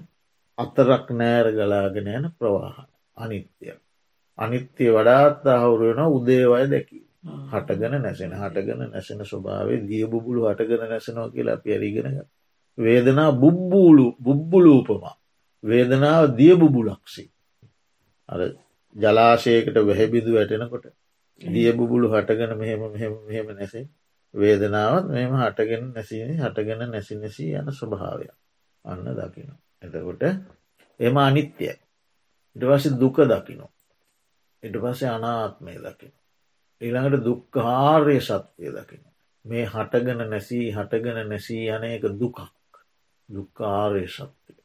අතරක් 0.57 1.05
නෑර 1.11 1.51
ගලාගෙන 1.53 2.07
යන 2.09 2.25
ප්‍රවාහ. 2.33 2.77
අනිත්‍යය 4.37 4.89
වඩාත් 4.91 5.45
අහුරුවෙන 5.47 6.01
උදේවය 6.09 6.63
දැකි. 6.67 6.99
හටගන 7.51 7.93
නැසෙන 7.99 8.33
හටගන 8.33 8.81
නැසෙන 8.87 9.21
ස්වභාවේ 9.23 9.79
දිය 9.83 10.05
බුබුලු 10.07 10.41
හටගන 10.45 10.83
නැසනවා 10.87 11.29
කියලා 11.29 11.57
පියරිගෙන 11.59 12.17
වේදනා 12.77 13.31
බුබ්බූලු 13.33 14.05
බුබ්බුලූපමා 14.19 15.15
වේදනාව 15.63 16.35
දියබුබුලක්සි. 16.37 17.23
අ 18.29 18.33
ජලාශයකට 18.95 19.77
වැහැබිදු 19.81 20.33
වැටෙනකොට 20.33 20.85
දියබුබුලු 21.41 22.07
හටගෙන 22.09 22.51
මෙහෙම 22.57 22.81
මෙහෙම 22.87 23.13
මෙහෙම 23.27 23.47
නැසේ 23.51 23.85
වේදනාවත් 24.33 25.05
මෙම 25.07 25.33
හටගෙන 25.35 25.83
නැසිනි 25.93 26.35
හටගෙන 26.35 26.83
නැසි 26.87 27.15
නැසී 27.15 27.51
යන 27.53 27.71
ස්වභාවයක් 27.71 28.33
අන්න 28.85 29.05
දකින. 29.13 29.49
එතකොට 29.81 30.23
එම 30.99 31.17
අනිත්‍යයි. 31.19 31.73
ඉට 32.55 32.63
පස 32.63 32.85
දුක 32.95 33.17
දකිනෝ. 33.23 33.71
ඉට 34.63 34.75
පස්සේ 34.75 35.09
අනාත්මය 35.09 35.73
දකින. 35.79 36.13
ඊළඟට 36.81 37.23
දුක්කාර්ය 37.23 38.17
සත්‍යය 38.21 38.71
දකින. 38.71 39.03
මේ 39.45 39.65
හටගෙන 39.65 40.21
නැසී 40.27 40.67
හටගෙන 40.71 41.19
නැසී 41.25 41.65
යන 41.69 41.83
එක 41.85 42.05
දුකක් 42.15 42.56
දුක්කාර්ය 43.29 44.05
සත්‍යය. 44.07 44.57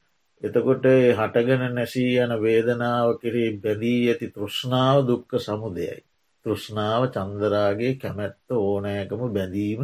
එතකොට 0.43 0.87
හටගෙන 1.19 1.63
නැසී 1.73 2.15
යන 2.19 2.33
වේදනාව 2.39 3.09
කෙරේ 3.19 3.51
බැදී 3.59 4.01
ඇති 4.09 4.27
තෘෂ්ණාව 4.31 4.99
දුක්ක 5.07 5.31
සමුදයයි. 5.41 6.01
තෘෂ්ණාව 6.47 7.03
චන්දරාගේ 7.11 7.93
කැමැත්ත 7.97 8.57
ඕනෑකම 8.57 9.23
බැඳීම 9.31 9.83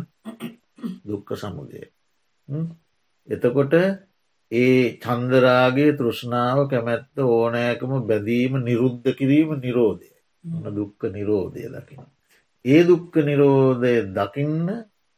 දුක්ක 1.04 1.28
සමුදය. 1.36 1.82
එතකොට 3.28 3.74
ඒ 4.52 4.98
චන්දරාගේ 4.98 5.90
තෘෂ්ණාව 5.92 6.58
කැමැත්ත 6.68 7.24
ඕනෑකම 7.28 7.92
බැදීම 8.02 8.54
නිරුද්ධ 8.62 9.08
කිරීම 9.14 9.50
නිරෝධය 9.58 10.12
දුක්ක 10.72 11.00
නිරෝධය 11.10 11.64
දකින. 11.68 12.00
ඒ 12.64 12.80
දුක්ක 12.84 13.14
නිරෝධය 13.22 13.94
දකින්න 14.10 14.66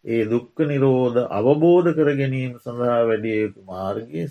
ඒ 0.05 0.25
දුක්ක 0.25 0.57
නිරෝධ 0.63 1.19
අවබෝධ 1.31 1.91
කර 1.97 2.09
ගැනීම 2.17 2.53
සඳහා 2.59 3.01
වැඩිය 3.03 3.39
යුතු 3.39 3.61
මාර්ගය 3.65 4.23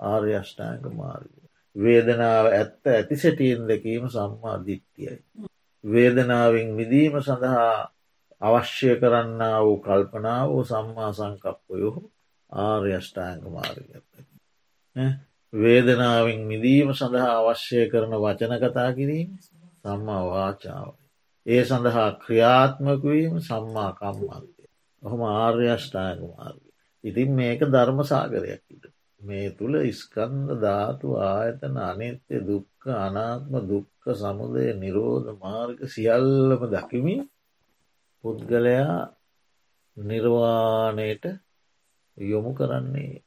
ආර්ය 0.00 0.32
අෂ්ඨාංක 0.34 0.84
මාර්ගය. 0.94 1.40
වේදනාව 1.76 2.46
ඇත්ත 2.50 2.84
ඇති 2.88 3.16
සැටියෙන් 3.16 3.62
දැකීම 3.68 4.04
සම්මා 4.08 4.56
දිට්ටියයි. 4.66 5.16
වේදනාවෙන් 5.84 6.70
මිදීම 6.74 7.14
සඳහා 7.20 7.74
අවශ්‍ය 8.40 8.90
කරන්න 8.96 9.42
වූ 9.60 9.76
කල්පනා 9.78 10.42
වූ 10.48 10.64
සම්මා 10.64 11.10
සංකප්පයොහු 11.12 12.00
ආර්ය 12.52 12.90
අෂ්ඨාංක 12.94 13.44
මාර්ගයක්. 13.48 14.04
වේදනාවෙන් 15.52 16.42
මිදීම 16.44 16.88
සඳහා 16.92 17.32
අවශ්‍ය 17.40 17.80
කරන 17.88 18.12
වචන 18.16 18.54
කතා 18.62 18.90
කිරීම 18.92 19.30
සම්මා 19.82 20.22
වාචාවයි. 20.26 20.98
ඒ 21.46 21.62
සඳහා 21.64 22.10
ක්‍රියාත්මකවීම 22.22 23.34
සම්මා 23.40 23.90
කම්මන්තය. 23.94 24.59
ඔහොම 25.02 25.20
ආර්ය 25.24 25.66
අෂ්ඨායක 25.68 26.20
මාර්ග. 26.28 26.62
ඉතින් 27.04 27.28
මේක 27.32 27.60
ධර්ම 27.66 27.98
සාගරයක් 28.04 28.62
ඉට. 28.68 28.84
මේ 29.20 29.48
තුළ 29.50 29.74
ඉස්කන්ද 29.82 30.48
ධාතු 30.58 31.08
ආයතන 31.22 31.74
අනිත්‍ය 31.82 32.36
දුක්ක 32.42 32.82
අනාත්ම 32.98 33.54
දුක්ක 33.64 34.02
සමුදය 34.14 34.66
නිරෝධ 34.74 35.28
මාර්ග 35.36 35.78
සියල්ලම 35.86 36.62
දකිමින් 36.66 37.22
පුද්ගලයා 38.24 38.98
නිර්වාණයට 39.96 41.24
යොමු 42.16 42.50
කරන්නේ. 42.54 43.22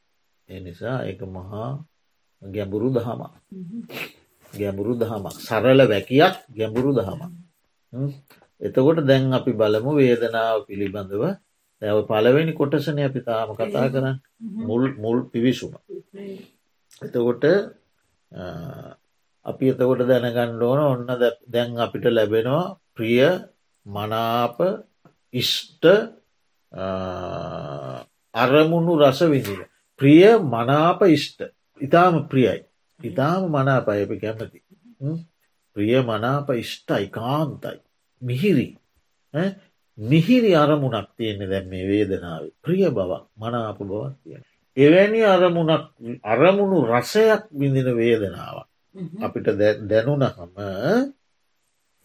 එනිසා 0.49 0.97
එක 1.03 1.19
මහා 1.27 1.69
ගැඹුරු 2.41 2.89
දහමක්. 2.89 3.33
ගැඹුරු 4.53 4.93
දහමක්. 4.95 5.35
සරල 5.39 5.79
වැකියක් 5.83 6.35
ගැඹුරු 6.49 6.91
දහමක්. 6.91 7.31
එතකොට 8.61 8.99
දැන් 9.01 9.23
අපි 9.31 9.51
බලමු 9.53 9.91
වේදනාව 9.93 10.57
පිළිබඳව 10.67 11.23
ඇව 11.83 11.99
පලවෙනි 12.07 12.53
කොටසන 12.53 12.99
අපි 13.01 13.21
තාම 13.21 13.49
කතා 13.53 13.87
කරන්න 13.89 14.17
මුල් 14.61 14.83
මුල් 14.95 15.17
පිවිසුම. 15.27 15.73
එතකොට 17.01 17.43
අපි 19.45 19.65
එතකොට 19.67 20.01
දැනගණ්ඩ 20.03 20.61
ඕන 20.61 20.79
ඔන්න 20.81 21.05
දැන් 21.47 21.77
අපිට 21.77 22.05
ලැබෙනවා 22.09 22.65
ප්‍රිය 22.93 23.21
මනාප 23.85 24.57
ඉෂ්ට 25.33 25.83
අරමුණු 28.33 28.93
රස 28.99 29.19
විදිල. 29.25 29.61
ප්‍රිය 29.99 30.23
මනාප 30.45 31.01
ඉෂ්ට 31.07 31.39
ඉතාම 31.81 32.27
ප්‍රියයි. 32.27 32.63
ඉතාම 32.99 33.41
මනාපයපි 33.49 34.15
කැමති. 34.19 34.59
ප්‍රිය 35.75 35.95
මනාප 36.01 36.47
ඉෂ්ටයි 36.55 37.05
කාන්තයි. 37.09 37.79
මිහිරි 38.21 38.69
මිහිරි 39.97 40.51
අරමුණක් 40.55 41.09
තියෙන්නේ 41.17 41.49
දැන් 41.49 41.67
මේ 41.67 41.85
වේදනාව 41.85 42.43
ප්‍රිය 42.61 42.85
බවක් 42.89 43.23
මනාප 43.35 43.77
බවක් 43.79 44.15
තියෙන. 44.19 44.43
එවැනි 44.77 45.21
අරමුණක් 45.25 45.83
අරමුණු 46.23 46.77
රසයක් 46.87 47.43
බිඳින 47.51 47.89
වේදනාවක් 47.93 48.67
අපිට 49.21 49.47
දැනුනහම 49.83 50.57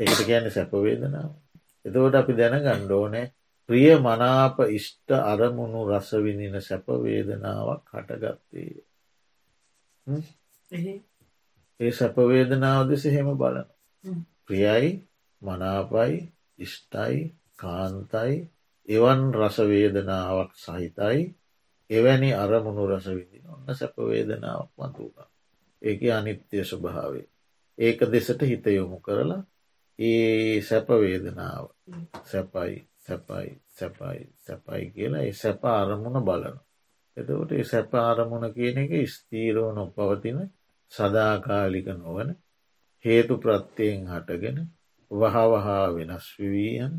එකට 0.01 0.21
කියන්නේ 0.21 0.51
සැපවේදනාව. 0.51 1.31
එතකොට 1.85 2.15
අපි 2.15 2.33
දැන 2.35 2.57
ගණ්ඩෝනෑ 2.59 3.27
ප්‍රිය 3.69 3.91
මනාප 3.99 4.57
ඉෂ්ට 4.69 5.09
අරමුණු 5.25 5.81
රසවිනින 5.89 6.55
සැපවේදනාවක් 6.61 7.85
හටගත්තේ. 7.93 8.85
ඒ 11.81 11.93
සැපවේදනාව 11.93 12.89
දෙස 12.89 13.05
හෙම 13.07 13.29
බලන. 13.35 13.67
ප්‍රියයි 14.45 14.91
මනාපයි 15.43 16.17
ඉෂ්ටයි 16.59 17.19
කාන්තයි 17.59 18.37
එවන් 18.89 19.21
රසවේදනාවක් 19.35 20.53
සහිතයි 20.57 21.21
එවැනි 21.91 22.31
අරමුණු 22.35 22.85
රසවිදින 22.89 23.47
ඔන්න 23.49 23.67
සැපවේදනාවක් 23.73 24.71
මතුුණා. 24.79 25.29
ඒක 25.83 26.01
අනිත්‍යය 26.11 26.65
ස්වභාවේ. 26.65 27.27
ඒක 27.79 28.01
දෙසට 28.07 28.43
හිත 28.43 28.67
යොමු 28.69 29.01
කරලා 29.01 29.43
ඒ 29.99 30.61
සැපවේදනාව 30.63 31.67
සැපයි 32.25 32.77
සැපයි 32.99 33.51
සැපයි 33.69 34.21
සැපයි 34.39 34.91
කියලා 34.91 35.23
ඒ 35.23 35.33
සැප 35.35 35.65
අරමුණ 35.67 36.25
බලන. 36.25 36.57
එතකොට 37.17 37.53
ඒ 37.53 37.65
සැප 37.65 37.95
අරමුණ 38.03 38.55
කියන 38.55 38.79
එක 38.79 38.93
ස්තීරෝ 39.09 39.71
නොපවතින 39.73 40.39
සදාකාලික 40.93 41.89
නොවන 41.97 42.31
හේතු 43.05 43.35
ප්‍රත්තියෙන් 43.39 44.03
හටගෙන 44.07 44.59
වහවහා 45.11 45.87
වෙනස් 45.95 46.27
විවීයන් 46.39 46.95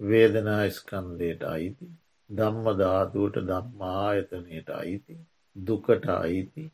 වේදනා 0.00 0.64
ස්කන්දයට 0.70 1.42
අයිති 1.46 1.86
ධම්ම 2.30 2.66
ධාතුවට 2.76 3.36
ධම්මායතනයට 3.42 4.68
අයිති 4.72 5.14
දුකට 5.56 6.08
අයිති 6.16 6.64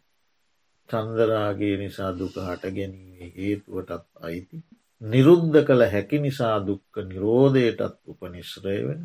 චන්දරාගේ 0.89 1.75
නිසා 1.77 2.13
දුක 2.15 2.37
හට 2.43 2.73
ගැනීමේ 2.73 3.31
හේතුවටත් 3.37 4.09
අයිති 4.23 4.59
නිරුද්ධ 5.01 5.59
කළ 5.63 5.83
හැකි 5.89 6.19
නිසා 6.21 6.57
දුක්ක 6.63 6.95
නිරෝධයටත් 7.05 8.01
උපනිශ්‍රය 8.07 8.79
වෙන 8.87 9.03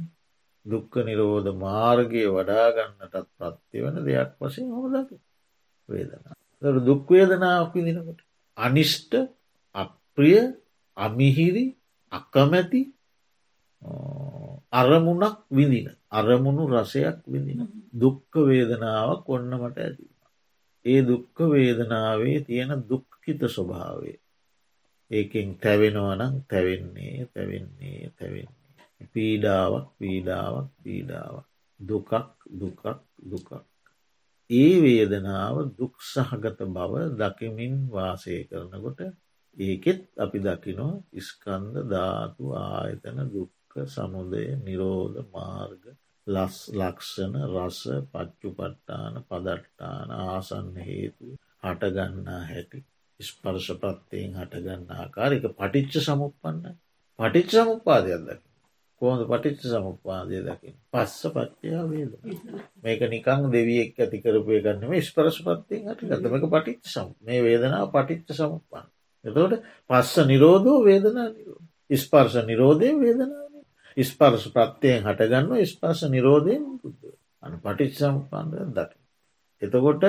දුක්ක 0.66 0.94
නිරෝධ 1.04 1.50
මාර්ගය 1.58 2.24
වඩාගන්නටත් 2.30 3.26
ප්‍රත්ති 3.34 3.84
වන 3.84 3.98
දෙයක් 4.06 4.32
වශයෙන් 4.40 4.70
හොදක 4.72 5.10
වේදනා. 5.90 6.36
දුක්වේදනාවක් 6.82 7.74
විදිනකොට. 7.76 8.22
අනිෂ්ට 8.58 9.14
අප්‍රිය 9.76 10.40
අමිහිරි 10.98 11.66
අකමැති 12.12 12.82
අරමුණක් 14.72 15.38
විඳින 15.50 15.88
අරමුණු 16.12 16.64
රසයක් 16.68 17.20
විඳින 17.26 17.62
දුක්ක 17.94 18.32
වේදනාවක් 18.44 19.30
ඔන්න 19.30 19.52
මට 19.54 19.78
ඇතිව. 19.80 20.12
ඒ 20.86 21.02
දුක්ක 21.02 21.38
වේදනාවේ 21.48 22.40
තියෙන 22.42 22.72
දුක්කිත 22.84 23.42
ස්වභාවේ 23.48 24.18
ඒකෙන් 25.12 25.50
තැවෙනවනම් 25.58 26.34
තැවෙන්නේ 26.44 27.28
තැවෙන්නේ 27.28 28.12
තැවෙන්නේ. 28.12 28.86
පීඩාවක් 29.14 29.88
පීඩාවක් 30.00 30.70
පීඩාවක්. 30.84 31.48
දුකක් 31.80 32.12
දුකක් 32.52 32.84
දුකක්. 33.22 33.50
ඒ 34.50 34.76
වේදනාව 34.82 35.56
දුක් 35.78 35.96
සහගත 36.04 36.60
බව 36.68 36.94
දකිමින් 37.14 37.76
වාසය 37.88 38.36
කරනකොට 38.50 39.00
ඒකෙත් 39.58 40.02
අපි 40.18 40.38
දකිනෝ 40.40 40.94
ඉස්කන්ද 41.12 41.74
ධාතු 41.92 42.44
ආයතන 42.58 43.18
දුක්ක 43.28 43.59
සමුදය 43.88 44.46
නිරෝධ 44.60 45.20
මාර්ග 45.30 45.84
ලස් 46.28 46.58
ලක්ෂණ 46.74 47.36
රස 47.46 47.80
පච්චු 48.10 48.50
පට්ටාන 48.54 49.16
පදට්ටාන 49.24 50.10
ආසන්න 50.18 50.76
හේතු 50.82 51.38
හටගන්නා 51.64 52.42
හැටි 52.46 52.84
ස්පර්ශ 53.20 53.72
ප්‍රත්තියෙන් 53.78 54.36
හටගන්න 54.36 54.94
ආකාරක 54.96 55.50
පටිච්ච 55.54 56.00
සමුපන්න 56.02 56.78
පටිච් 57.20 57.50
සමුපාදයක් 57.54 58.22
දකි 58.22 58.50
කෝද 59.02 59.22
පටිච්ච 59.26 59.66
සමුපාදය 59.68 60.40
දකිින් 60.42 60.76
පස්ස 60.90 61.28
පච්චයා 61.30 61.84
වේද? 61.86 62.14
මේක 62.80 63.02
නිකං 63.08 63.46
දෙවියෙක් 63.50 63.98
ඇතිකරපය 63.98 64.60
ගන්නම 64.60 64.96
ස්පරශ 65.02 65.42
පත්තියෙන් 65.42 65.90
හටගතමක 65.90 66.48
පටිච්ච 66.50 66.90
සම් 66.90 67.14
මේ 67.24 67.42
වේදනාව 67.42 67.92
පටිච්ච 67.92 68.36
සමුපන්න 68.36 68.88
එතකොට 69.26 69.56
පස්ස 69.90 70.26
නිරෝධෝ 70.26 70.80
වේදනා 70.84 71.28
ස්පර්ශ 71.98 72.42
නිරෝධය 72.46 72.92
වේදනාව 72.98 73.49
ස්පර්ශ 74.04 74.48
ප්‍රත්තියෙන් 74.50 75.02
හටගන්න 75.04 75.66
ස්පර්ශ 75.66 76.04
නිරෝධයෙන් 76.08 76.64
බුද්ධ 76.78 77.06
අන 77.44 77.54
පටිච් 77.60 77.94
සම්පන්ද 77.96 78.54
දකි 78.72 79.00
එතකොට 79.62 80.04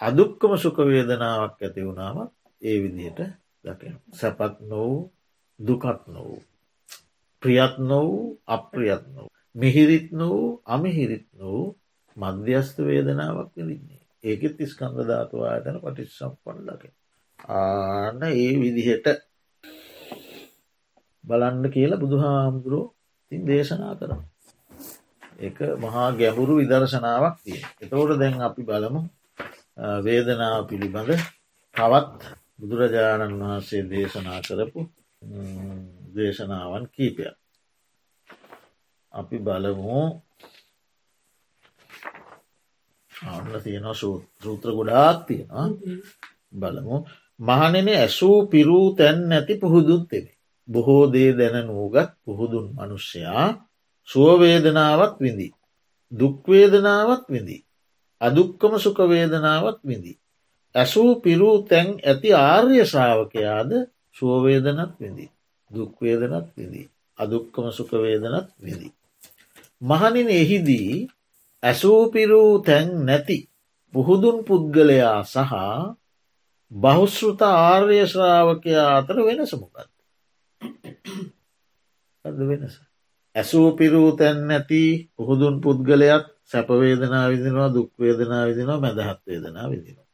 අදුක්කම 0.00 0.52
සුක 0.56 0.76
වේදනාවක් 0.86 1.58
ඇති 1.58 1.80
වුණාවත් 1.82 2.32
ඒ 2.62 2.76
විදිහට 2.80 3.20
දකින. 3.64 3.94
සැපත් 4.12 4.54
නොවූ 4.62 5.12
දුකත් 5.58 6.02
නොවූ. 6.06 6.40
ප්‍රියත් 7.42 7.74
නොවූ 7.80 8.38
අප්‍රියත් 8.46 9.04
නොව. 9.08 9.28
මිහිරිත් 9.54 10.08
නොවූ 10.12 10.60
අමිහිරිත් 10.66 11.26
නොවූ 11.32 11.76
මධ්‍යස්ත 12.16 12.76
වේදනාවක් 12.80 13.50
විදින්නේ. 13.58 14.02
ඒකෙත් 14.24 14.58
ස්කන්ධ 14.62 15.02
ධාතුව 15.02 15.40
ආයතන 15.42 15.76
පටිස් 15.80 16.10
සම්පන් 16.14 16.58
දක. 16.68 16.82
ආන්න 17.38 18.22
ඒ 18.24 18.52
විදිහට 18.54 19.06
බලන්න 21.24 21.64
කියලා 21.70 22.02
බුදුහාමුදුරුවෝ 22.02 22.92
තින් 23.34 23.44
දේශනා 23.44 23.94
කරන. 23.94 24.20
එක 25.38 25.58
මහා 25.76 26.08
ගැඹුරු 26.12 26.54
විදර්ශනාවක් 26.56 27.36
තිය. 27.42 27.60
එතවට 27.82 28.18
දැන් 28.20 28.34
අපි 28.40 28.62
බලමු 28.62 29.00
වේදනාව 30.00 30.60
පිළිබඳ 30.68 31.10
තවත් 31.74 32.20
බුදුරජාණන් 32.58 33.40
වහන්සේ 33.40 33.82
දේශනා 33.84 34.38
කරපු 34.40 34.80
දේශනාවන් 36.14 36.84
කීපය. 36.88 37.24
අපි 39.14 39.36
බලමු 39.40 39.98
අන්න 43.12 43.52
තියෙනවා 43.64 44.00
සූත්‍ර 44.40 44.70
ගොඩාක් 44.72 45.18
තියෙනවා 45.26 45.66
බලමු 46.54 46.96
මහනෙන 47.40 47.88
ඇසූ 47.94 48.38
පිරූ 48.46 48.86
තැන් 48.92 49.18
නැති 49.28 49.54
පුහුදුන් 49.56 50.02
තෙමේ. 50.06 50.34
බොහෝ 50.68 51.04
දේ 51.06 51.30
දැන 51.32 51.66
නූගත් 51.66 52.10
පුහුදුන් 52.24 52.66
මනුෂ්‍යයා 52.72 53.46
සුවවේදනාවක් 54.08 55.14
විඳී. 55.18 55.52
දුක්වේදනාවක් 56.12 57.24
විඳී. 57.28 57.62
අදුක්කම 58.20 58.72
සුකවේදනාවක් 58.78 59.78
විඳී. 59.82 60.18
ඇසූ 60.74 61.10
පිරූ 61.16 61.56
තැන් 61.62 61.88
ඇති 62.00 62.28
ආර්ය 62.40 62.76
ශ්‍රාවකයාද 62.84 63.70
සුවවේදනත් 64.16 64.92
විඳී. 65.00 65.34
දුක්වේදනත් 65.70 66.48
විදී. 66.56 66.90
අදුක්කම 67.18 67.66
සුකවේදනත් 67.70 68.48
විදී. 68.58 68.92
මහනින 69.82 70.28
එහිදී 70.30 71.08
ඇසූපිරූ 71.62 72.52
තැන් 72.60 72.88
නැති 73.06 73.38
පුහුදුන් 73.94 74.38
පුද්ගලයා 74.44 75.20
සහ 75.24 75.52
බහුශ්ෘත 76.72 77.40
ආර්ය 77.42 77.98
ශ්‍රාවකයා 78.06 78.88
අතර 78.96 79.16
වෙනසමොකත්. 79.18 79.93
වෙනස. 82.24 82.74
ඇසූපිරූ 83.34 84.10
තැන් 84.12 84.38
නැති 84.48 84.82
පුහුදුන් 85.16 85.56
පුද්ගලයක් 85.60 86.24
සැපවේදනා 86.44 87.26
විදිනවා 87.30 87.74
දුක්වේදනා 87.74 88.42
විදිනවා 88.46 88.80
මැදහත් 88.80 89.20
වේදනා 89.26 89.70
විදිනවා. 89.70 90.06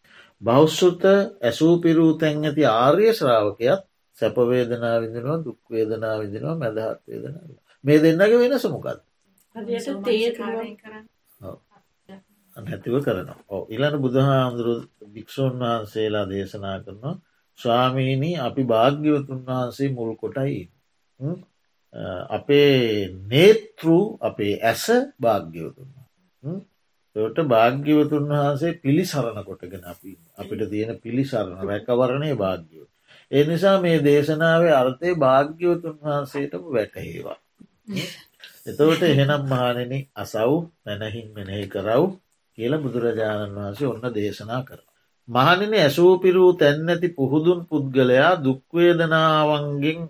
බෞෂ්ෘත 0.43 1.03
ඇසූ 1.43 1.75
පිරූ 1.79 2.13
තැන් 2.15 2.45
ඇති 2.45 2.63
ආර්ය 2.67 3.13
ශ්‍රාවකයත් 3.13 3.83
සැපවේදනා 4.19 4.97
විදිනවා 5.01 5.45
දුක්වේදනා 5.45 6.15
විදිනවා 6.21 6.57
මැදහත් 6.57 7.01
වේදනා 7.09 7.43
මේ 7.85 7.99
දෙන්නගේ 7.99 8.39
වෙන 8.41 8.59
සමුකත් 8.59 9.01
නැතිව 12.57 12.95
කරනවා. 13.01 13.39
ඉලන 13.69 13.95
බුදුහාමුදුරු 14.03 14.75
භික්‍ෂූන් 15.15 15.55
වහන්සේලා 15.61 16.27
දේශනා 16.29 16.79
කරනවා 16.81 17.15
ස්වාමීණී 17.61 18.41
අපි 18.41 18.63
භාග්‍යවතුන් 18.65 19.41
වහන්සේ 19.47 19.91
මුල් 19.91 20.13
කොටයි 20.17 20.61
අපේ 22.31 22.75
නේතෘ 23.27 23.87
අපේ 24.23 24.55
ඇස 24.63 24.85
භාග්‍යවතුන් 25.19 25.91
ට 27.17 27.39
භාග්‍යවතුන් 27.45 28.25
වහන්සේ 28.31 28.73
පිළිසරණ 28.77 29.45
කොටගෙන 29.45 29.85
අපි 29.85 30.11
අපිට 30.37 30.63
තියෙන 30.69 30.99
පිළිසරණ 30.99 31.63
රැකවරණය 31.63 32.31
භාග්‍යව. 32.37 32.85
ඒ 33.33 33.45
නිසා 33.45 33.77
මේ 33.81 33.97
දේශනාවේ 34.01 34.75
අර්ථය 34.75 35.15
භාග්‍යවතුන් 35.17 35.97
වහන්සේටම 36.01 36.65
වැටහේවා. 36.69 37.39
එතවට 38.67 39.03
එහෙනම් 39.05 39.43
මහනෙන 39.47 39.93
අසව් 40.17 40.53
නැනහින් 40.87 41.29
මෙනෙහි 41.33 41.67
කරව් 41.69 42.05
කියල 42.59 42.73
බුදුරජාණන් 42.79 43.57
වහන්සේ 43.57 43.89
ඔන්න 43.89 44.15
දේශනා 44.15 44.63
කර. 44.63 44.81
මහනින 45.29 45.75
ඇසූපිරූ 45.77 46.53
තැන්නැති 46.55 47.09
පුහුදුන් 47.11 47.61
පුද්ගලයා 47.67 48.33
දුක්වේදනාවන්ගෙන් 48.45 50.01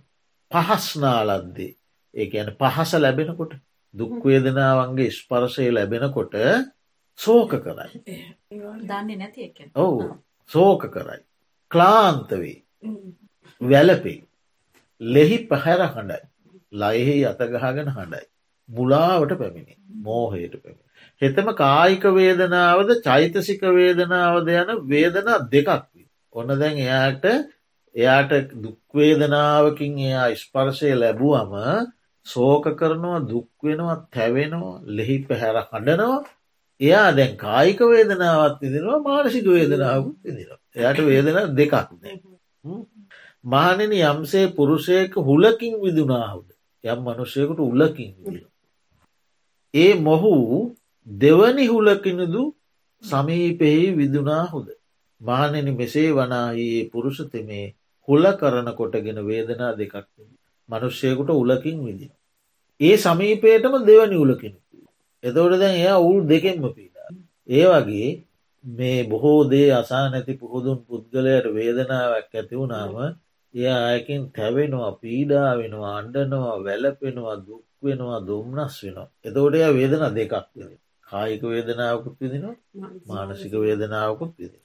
පහස්නාලද්දේ. 0.50 1.72
ඒ 2.14 2.26
ඇන 2.34 2.50
පහස 2.54 2.92
ලැබෙනකොට 2.96 3.52
දුක්වේදනාවන්ගේ 3.94 5.10
ස්පර්ශය 5.12 5.70
ලැබෙනකොට 5.70 6.34
සෝක 7.18 7.52
කරයි. 7.58 8.16
දන්නේ 8.82 9.16
නැති 9.16 9.52
ඔවු. 9.76 10.00
සෝක 10.50 10.82
කරයි. 10.88 11.20
ක්ලාන්ත 11.70 12.30
වේ 12.32 12.58
වැලපේ 13.60 14.18
ලෙහි 15.00 15.38
පැහැර 15.46 15.82
හඬයි. 15.86 16.22
ලයිහි 16.72 17.16
අතගහගෙන 17.26 17.88
හඬයි. 17.88 18.26
මුලාවට 18.68 19.32
පැමිණි. 19.34 19.74
මෝහයට 19.98 20.54
පැමිණි. 20.54 20.89
හෙතම 21.22 21.48
කායික 21.54 22.04
වේදනාවද 22.12 22.90
චෛතසික 23.02 23.62
වේදනාවද 23.72 24.48
යන 24.54 24.70
වේදනා 24.86 25.38
දෙකක් 25.48 25.70
ඔන්න 26.34 26.52
දැන් 26.56 26.76
එයාට 26.78 27.24
එයාට 27.94 28.32
දුක්වේදනාවකින් 28.58 29.98
එයා 30.00 30.28
ස්පර්ශය 30.36 30.92
ලැබුවම 30.96 31.54
සෝක 32.26 32.64
කරනවා 32.74 33.20
දුක්වෙනවා 33.26 33.96
තැවෙනවා 34.10 34.82
ලෙහි 34.88 35.16
පැහැර 35.24 35.56
හඬනවා. 35.64 36.24
එයා 36.80 37.08
දැන් 37.12 37.36
කායික 37.38 37.80
වේදනාවත් 37.86 38.60
විදිනවා 38.60 38.98
මානසික 39.00 39.46
වේදනාවත් 39.46 40.16
විදිනවා 40.24 40.60
එයට 40.82 40.98
වේදන 41.04 41.56
දෙකක් 41.56 41.74
මහනෙන 43.44 43.92
යම්සේ 43.94 44.46
පුරුෂයක 44.50 45.14
හුලකින් 45.20 45.74
විදුනාහුද 45.80 46.48
යම් 46.84 46.98
මනුෂයකට 47.02 47.58
උලකින් 47.60 48.12
ඒ 49.74 49.92
මොහු 50.00 50.32
දෙවනි 51.10 51.66
හුලකිනදු 51.66 52.42
සමීපෙහි 53.04 53.86
විදුනාහුද 53.96 54.68
මානෙන 55.20 55.68
මෙසේ 55.76 56.10
වනායේ 56.10 56.88
පුරුෂතමේ 56.90 57.64
හුල 58.08 58.24
කරන 58.34 58.68
කොටගෙන 58.74 59.18
වේදනා 59.26 59.72
දෙකක් 59.74 59.94
මනුෂ්‍යයකුට 60.68 61.30
උලකින් 61.32 61.78
විදි. 61.84 62.06
ඒ 62.80 62.96
සමීපයටම 62.96 63.74
දෙවනි 63.84 64.16
උලකින්. 64.16 64.54
එතවට 65.24 65.58
දැන් 65.58 65.76
එයා 65.76 65.98
උල් 66.00 66.18
දෙකෙන්ම 66.24 66.64
පීඩා. 66.68 67.08
ඒ 67.48 67.64
වගේ 67.66 68.10
මේ 68.64 68.98
බොහෝ 69.04 69.40
දේ 69.50 69.68
අසා 69.72 70.04
නැති 70.08 70.34
පුහුදුන් 70.34 70.78
පුද්ගලයට 70.84 71.46
වේදනාවක් 71.48 72.32
ඇති 72.32 72.54
වුණාම 72.54 72.94
එය 73.54 73.66
අයකින් 73.84 74.22
තැවෙනවා 74.32 74.92
පීඩා 74.94 75.48
වෙනවා 75.58 75.96
අන්ඩනවා 75.96 76.56
වැලපෙනවා 76.64 77.36
දුක්වෙනවා 77.40 78.20
දුම්නස් 78.20 78.76
වෙනවා. 78.84 79.08
එතෝට 79.24 79.54
එය 79.56 79.72
වේදන 79.72 80.06
දෙකක් 80.16 80.34
වෙන. 80.56 80.72
කායික 81.10 81.44
වේදනාවකුත් 81.44 82.16
විදිනවා 82.20 82.56
මානසික 83.06 83.54
වේදනාවකුත් 83.54 84.34
විදින. 84.38 84.60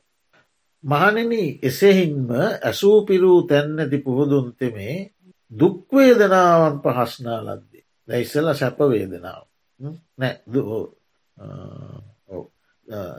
මහනෙන 0.84 1.60
එසෙහින්ම 1.62 2.30
ඇසූ 2.62 3.04
පිරූ 3.04 3.44
තැන්නැති 3.44 4.00
පුහුදුන්තෙමේ 4.00 5.12
දුක්වේදනාවන් 5.52 6.82
පහස්නා 6.82 7.44
ලද්දේ. 7.44 7.84
දැයිස්සල 8.08 8.54
සැපවේදනාව 8.54 9.44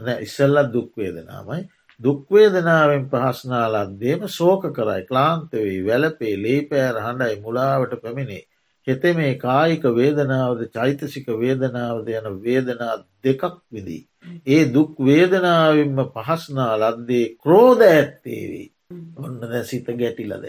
නෑ 0.01 0.21
ඉස්සල්ලත් 0.21 0.73
දුක්වේදනාමයි 0.73 1.69
දුක්වේදනාවෙන් 2.01 3.09
පහස්නා 3.09 3.69
ලද්දේම 3.69 4.31
සෝක 4.31 4.71
කරයි 4.71 5.05
ක්ලාන්තවෙයි 5.05 5.87
වැලපේ 5.87 6.39
ලේපෑර 6.39 7.01
හඬයි 7.01 7.41
මුලාවට 7.41 8.03
පැමිණේ 8.03 8.47
හෙතෙ 8.87 9.11
මේ 9.15 9.33
කායික 9.37 9.85
වේදනාවද 9.95 10.61
චෛතසික 10.71 11.27
වේදනාවද 11.41 12.09
යන 12.11 12.29
වේදනා 12.43 12.95
දෙකක් 13.25 13.43
විදී. 13.71 14.03
ඒ 14.47 14.63
දුක් 14.75 14.93
වේදනාවෙන්ම 15.01 15.99
පහස්නා 16.15 16.73
ලද්දේ 16.83 17.27
ක්‍රෝධ 17.43 17.85
ඇත්තේවෙයි. 17.89 18.69
ඔන්න 19.17 19.41
දැ 19.43 19.65
සිත 19.65 19.87
ගැටිලද. 20.01 20.47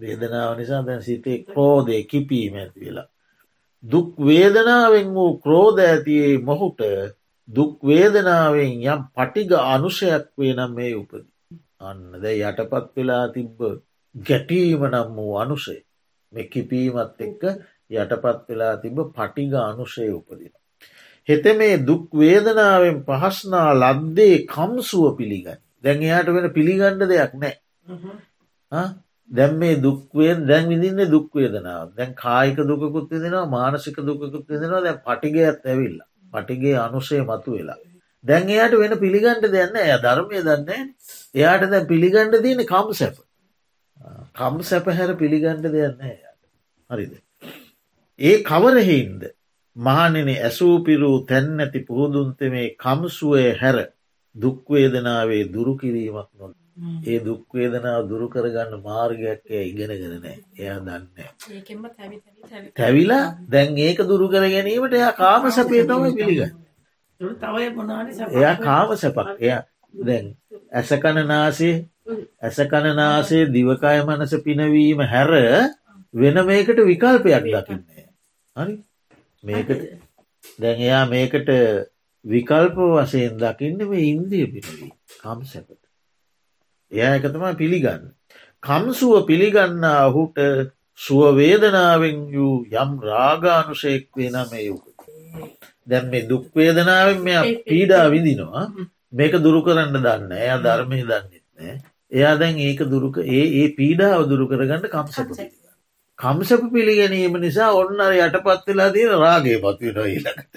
වේදනාව 0.00 0.52
නිසා 0.58 0.82
දැන් 0.82 1.02
සිතේ 1.02 1.38
ක්‍රෝධය 1.44 2.02
කිපීම 2.04 2.54
ඇති 2.56 2.80
වෙලා. 2.84 3.08
දුක් 3.84 4.10
වේදනාවෙන් 4.20 5.08
වූ 5.14 5.32
ක්‍රෝධ 5.38 5.80
ඇතියේ 5.82 6.38
මොහුට 6.40 6.80
දුක් 7.48 7.76
වේදනාවෙන් 7.82 8.72
යම් 8.84 9.02
පටිග 9.14 9.52
අනුෂයක් 9.66 10.26
වේ 10.38 10.54
නම් 10.54 10.72
මේ 10.74 10.94
උපද. 10.94 11.24
අන්න 11.80 12.02
ද 12.22 12.24
යටපත් 12.32 12.90
වෙලා 12.96 13.24
තිබ්බ 13.34 13.58
ගැටීම 14.14 14.82
නම් 14.90 15.08
වූ 15.16 15.32
අනුසේ. 15.36 15.80
මෙ 16.32 16.46
කිපීමත් 16.46 17.20
එක්ක 17.20 17.42
යටපත් 17.92 18.40
වෙලා 18.48 18.80
තිබ 18.82 18.98
පටිග 19.10 19.54
අනුෂය 19.62 20.08
උපදින. 20.10 20.52
හෙත 21.28 21.44
මේ 21.56 21.76
දුක් 21.82 22.06
වේදනාවෙන් 22.14 22.98
පහස්නා 23.04 23.68
ලද්දේ 23.74 24.46
කම්සුව 24.46 25.06
පිළිගන්න. 25.16 25.60
දැන් 25.84 26.02
එයාට 26.02 26.28
වෙන 26.30 26.50
පිළිගණ්ඩ 26.52 27.08
දෙයක් 27.08 27.32
නෑ. 27.36 27.54
දැම් 29.30 29.58
මේ 29.58 29.76
දුක්වේ 29.78 30.34
දැන් 30.44 30.68
විදින්න 30.68 31.02
දුක්වේදනාව 31.08 31.94
දැන් 31.96 32.14
කායික 32.16 32.58
දුකකුත් 32.64 33.10
දෙෙනවා 33.12 33.46
මානසික 33.48 33.96
දුකකුත් 34.02 34.48
දෙෙනවා 34.48 34.82
දැන් 34.82 35.00
පටිගයත් 35.00 35.66
ඇවිල්ල 35.66 35.98
පටිගේ 36.32 36.76
අනුසේ 36.78 37.22
මතු 37.22 37.50
වෙලා. 37.52 37.80
දැන් 38.24 38.48
එයාට 38.48 38.74
වෙන 38.74 38.94
පිළිගණ්ඩ 38.98 39.50
දෙන්න 39.50 39.76
එය 39.78 39.90
ධර්මය 39.98 40.42
දන්න 40.42 40.86
එයාට 41.34 41.66
දැන් 41.66 41.86
පිළිගණ්ඩ 41.86 42.40
දයන 42.42 42.64
කම් 42.66 42.94
සැප 42.94 43.20
කම් 44.34 44.62
සැපහැර 44.62 45.10
පිළිගණ්ඩ 45.16 45.66
දෙයන්න 45.68 45.98
හරිද. 46.90 47.12
ඒ 48.18 48.36
කවරහෙන්ද 48.42 49.22
මහනෙන 49.76 50.30
ඇසූපිරූ 50.38 51.16
තැන් 51.24 51.60
ඇති 51.60 51.80
පුහුදුන්තමේ 51.82 52.68
කම්සුවය 52.76 53.44
හැර 53.56 53.76
දුක්වේදනාවේ 54.34 55.44
දුරු 55.48 55.72
කිරීමක් 55.76 56.30
නො 56.34 56.54
ඒ 57.04 57.18
දුක්වේදනාව 57.20 58.08
දුරු 58.08 58.26
කරගන්න 58.28 58.82
මාර්ගයක් 58.82 59.42
ඉගෙනගෙනනෑ 59.60 60.36
එයා 60.58 60.78
දන්න 60.80 61.06
තැවිලා 62.74 63.24
දැන් 63.48 63.78
ඒක 63.78 64.02
දුරු 64.04 64.26
කර 64.28 64.44
ගැනීමට 64.48 64.94
එයා 64.94 65.14
කාම 65.14 65.50
සැපේ 65.50 65.84
තම 65.84 66.04
පිළිගන්න. 66.14 66.52
එයා 68.32 68.56
කාම 68.58 68.88
සැපක්. 68.96 69.28
එයා 69.38 69.62
දැන් 69.94 70.26
ඇසකණ 70.72 71.26
නාසේ 71.26 71.74
ඇසකණනාසේ 72.40 73.44
දිවකාය 73.48 74.00
මනස 74.02 74.32
පිනවීම 74.40 75.00
හැර 75.04 75.32
වෙන 76.14 76.36
මේකට 76.44 76.78
විකල්පයක් 76.82 77.44
දකින්නේ. 77.46 78.06
හරි 78.56 78.74
මේකට 79.44 79.80
දැන් 80.58 80.78
එයා 80.80 81.04
මේකට 81.06 81.50
විකල්ප 82.24 82.76
වසයෙන් 82.76 83.38
දකින්න 83.38 83.86
මේ 83.86 84.04
ඉන්දිය 84.06 84.46
පිනවී 84.48 84.92
කම් 85.16 85.40
සැපට. 85.44 85.82
එයා 86.92 87.14
එකතම 87.14 87.44
පිළිගන්න. 87.54 88.04
කම්සුව 88.62 89.26
පිළිගන්න 89.26 89.84
ඔහුට 90.02 90.38
සුවවේදනාවෙන් 90.98 92.18
වූ 92.30 92.54
යම් 92.76 92.90
රාගානුෂයෙක් 93.02 94.08
වෙන 94.14 94.36
මේ 94.46 94.64
යුක. 94.64 94.90
දැන් 95.86 96.08
මේ 96.08 96.28
දුක්වේදනාවෙන් 96.28 97.20
මෙ 97.20 97.34
පීඩා 97.64 98.06
විදිනවා 98.08 98.64
මේක 99.12 99.32
දුරු 99.38 99.60
කරන්න 99.62 99.96
දන්න 99.96 100.32
එයා 100.34 100.58
ධර්මය 100.58 100.98
දන්නෙත් 101.02 101.44
නෑ 101.56 101.76
එයා 102.12 102.34
දැන් 102.36 102.58
ඒක 102.60 102.80
දුරුක 102.86 103.16
ඒ 103.18 103.44
ඒ 103.56 103.66
පීඩාව 103.74 104.28
දුරු 104.28 104.44
කරගන්න 104.48 104.86
කම්සප 104.88 105.28
කම්සප 106.18 106.62
පිළිගැනීම 106.72 107.34
නිසා 107.38 107.70
ඔන්න 107.74 108.00
යටපත් 108.18 108.66
වෙලා 108.68 108.90
තියෙන 108.90 109.18
රාගේ 109.18 109.58
පත්වෙන 109.60 109.98
ඊලකට 110.06 110.52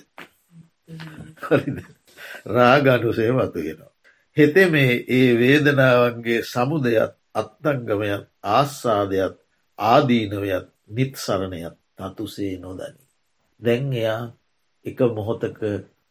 රාගනුසේ 2.48 3.32
මතුවෙනවා. 3.32 3.92
හෙතෙ 4.38 4.64
මේ 4.68 4.92
ඒ 5.10 5.30
වේදනාවන්ගේ 5.38 6.42
සමුදයත් 6.44 7.14
අත්තංගමයත් 7.34 8.26
ආස්සාදයත් 8.50 9.36
ආදීනවයත් 9.80 10.68
නිත්සරණයත් 10.90 11.76
තතුසේ 11.98 12.58
නොදනි. 12.58 13.04
දැන් 13.62 13.94
එයා 13.94 14.22
එක 14.86 15.00
මොහොතක 15.16 15.60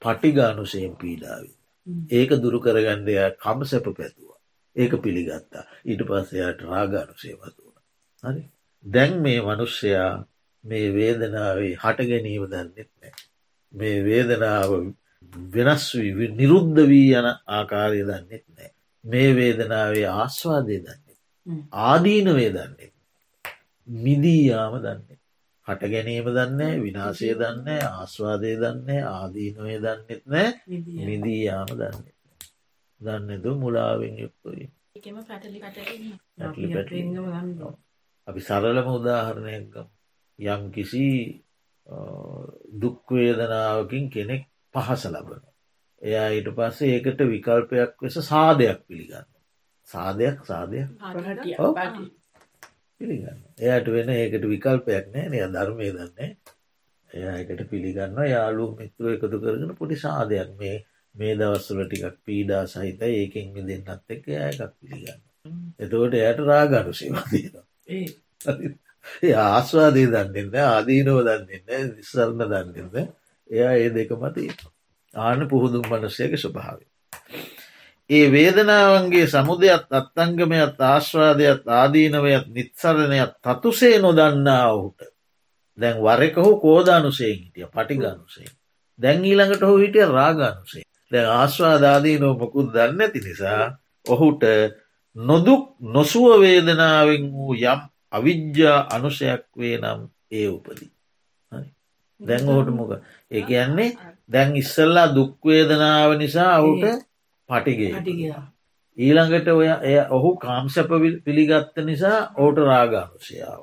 පටිගානුසයෙන් 0.02 0.94
පීඩාවි. 0.96 1.50
ඒක 2.11 2.31
දුරු 2.42 2.59
කරගණ්ඩයා 2.61 3.31
කම්සැප 3.37 3.87
පැතුව. 3.90 4.32
ඒක 4.76 4.92
පිළිගත්තා 5.04 5.64
ඊට 5.85 6.02
පස්සයාට 6.08 6.61
රාගානුසේ 6.62 7.35
වතුවන. 7.35 7.76
හරි 8.24 8.42
දැන් 8.85 9.14
මේ 9.22 9.40
මනුෂ්‍යයා 9.40 10.12
මේ 10.64 10.87
වේදනාවේ 10.94 11.74
හට 11.74 12.08
ගැනීම 12.11 12.44
දන්නෙත් 12.46 12.90
නෑ. 12.92 13.12
මේ 13.74 13.96
වේදනාව 14.04 14.70
වෙනස් 15.54 15.87
වී 15.94 16.30
නිරුද්ධ 16.38 16.82
වී 16.90 17.11
යන 17.18 17.28
ආකාරය 17.28 18.02
දන්නෙත් 18.02 18.46
නෑ. 18.48 18.70
මේ 19.04 19.30
වේදනාවේ 19.37 20.06
ආස්වාදය 20.14 20.78
දන්නෙත්. 20.78 21.18
ආදීනවේ 21.82 22.50
දන්නෙත්. 22.50 22.94
මිදීයාම 23.88 24.74
දන්නේ. 24.78 25.18
හට 25.66 25.92
ගැනීම 25.92 26.26
දන්නේ 26.37 26.80
විනාශය 26.85 27.35
දන්නේ 27.35 27.82
ආස්වාදය 27.90 28.56
දන්නේ 28.62 29.02
ආදීනවේ 29.11 29.78
දන්නෙත් 29.80 30.22
නෑ 30.26 30.50
මිදීයාම 31.06 31.70
දන්නේ. 31.74 32.14
දන්නතු 33.03 33.51
මුලාවෙන් 33.57 34.15
යුක්තයි 34.19 34.65
අපි 38.27 38.41
සරලම 38.41 38.88
උදාහරණයක්ගම් 38.91 39.88
යම් 40.38 40.62
කිසි 40.71 41.07
දුක්වේදනාවකින් 42.75 44.05
කෙනෙක් 44.09 44.43
පහස 44.75 45.05
ලබන. 45.07 45.43
එයා 46.03 46.29
ඊට 46.31 46.49
පස්සේ 46.53 46.93
ඒකට 46.93 47.21
විකල්පයක් 47.27 47.93
වෙස 47.99 48.17
සාධයක් 48.23 48.81
පිළිගන්න. 48.87 49.29
සාධයක් 49.88 50.38
සාධයක් 50.45 50.88
පිළිගන්න. 53.01 53.38
එයට 53.61 53.87
වෙන 53.88 54.09
ඒකට 54.11 54.45
විකල්පයක් 54.47 55.05
නෑ 55.09 55.29
නය 55.29 55.38
ධර්මය 55.49 55.88
දන්නේ 55.91 56.31
එයා 57.11 57.37
එකට 57.38 57.62
පිළිගන්න 57.71 58.19
යාලු 58.27 58.65
මිත්‍ර 58.77 59.05
එකතු 59.09 59.37
කරගෙන 59.37 59.75
පොඩි 59.75 59.97
සාධයක් 59.99 60.51
මේ 60.59 60.77
මේ 61.14 61.35
දවස්සල 61.35 61.81
ටිකක් 61.85 62.16
පීඩා 62.22 62.62
සහිත 62.66 63.03
ඒකෙන් 63.05 63.48
දෙන්නත් 63.62 63.88
එක්ක 64.09 64.27
යකක් 64.29 64.72
පිළිගන්න. 64.79 65.20
එතකොට 65.79 66.14
එයට 66.16 66.40
රාගනුසේවා 66.42 67.27
තියෙනවා. 67.31 67.66
ආස්වාදී 69.48 70.07
දන්නන්න 70.09 70.57
ආදීනව 70.66 71.18
දන්නන්න 71.20 71.90
නිස්සරණ 71.90 72.42
දන්නන්න 72.44 73.11
එයා 73.51 73.75
ඒ 73.75 73.90
දෙක 73.90 74.11
මති 74.16 74.48
ආන 75.14 75.48
පුහුදුම් 75.48 75.85
මනසයක 75.90 76.37
ස්වභාවය. 76.37 76.85
ඒ 78.11 78.27
වේදනාවන්ගේ 78.29 79.27
සමුදයක් 79.29 79.85
අත්තංගමයත් 79.92 80.81
ආශ්වාදයක් 80.83 81.72
ආදීනවයත් 81.72 82.46
නිත්සරණයක් 82.51 83.33
තතුසේ 83.40 83.96
නොදන්නා 83.98 84.66
ඔහුට. 84.70 85.01
දැන් 85.79 85.98
වරකහු 85.98 86.51
කෝදානුසේ 86.59 87.33
හිටිය 87.33 87.66
පටිගනුසේ 87.68 88.48
දැන් 88.98 89.25
ඊළඟට 89.25 89.62
හෝ 89.62 89.77
හිටිය 89.77 90.07
රාගනුසේ 90.09 90.85
ආශ්වාදාදීනෝ 91.12 92.35
මොකුත් 92.38 92.68
දන්න 92.72 93.01
ඇති 93.01 93.20
නිසා 93.20 93.64
ඔහුට 94.07 94.42
නොදුක් 95.16 95.62
නොසුව 95.81 96.40
වේදනාවෙන් 96.40 97.25
වූ 97.33 97.55
යම් 97.55 97.81
අවිද්‍යා 98.12 98.79
අනුසයක් 98.90 99.44
වේ 99.57 99.77
නම් 99.79 100.01
ඒ 100.31 100.48
උපදී. 100.48 100.90
දැන් 102.20 102.48
ඔහුට 102.48 102.70
මොක 102.70 102.90
ඒ 103.31 103.42
කියන්නේ 103.42 103.96
දැන් 104.33 104.57
ඉස්සල්ලා 104.57 105.14
දුක්වේදනාව 105.14 106.11
නිසා 106.18 106.55
ඔහුට 106.59 106.85
පටිගේ 107.48 107.92
ඊළඟට 108.98 109.48
ඔය 109.48 109.68
එය 109.83 109.98
ඔහු 110.11 110.31
කාම්සැප 110.37 110.90
පිළිගත්ත 111.25 111.77
නිසා 111.79 112.18
ඕට 112.37 112.57
රාගානුෂයාව. 112.61 113.62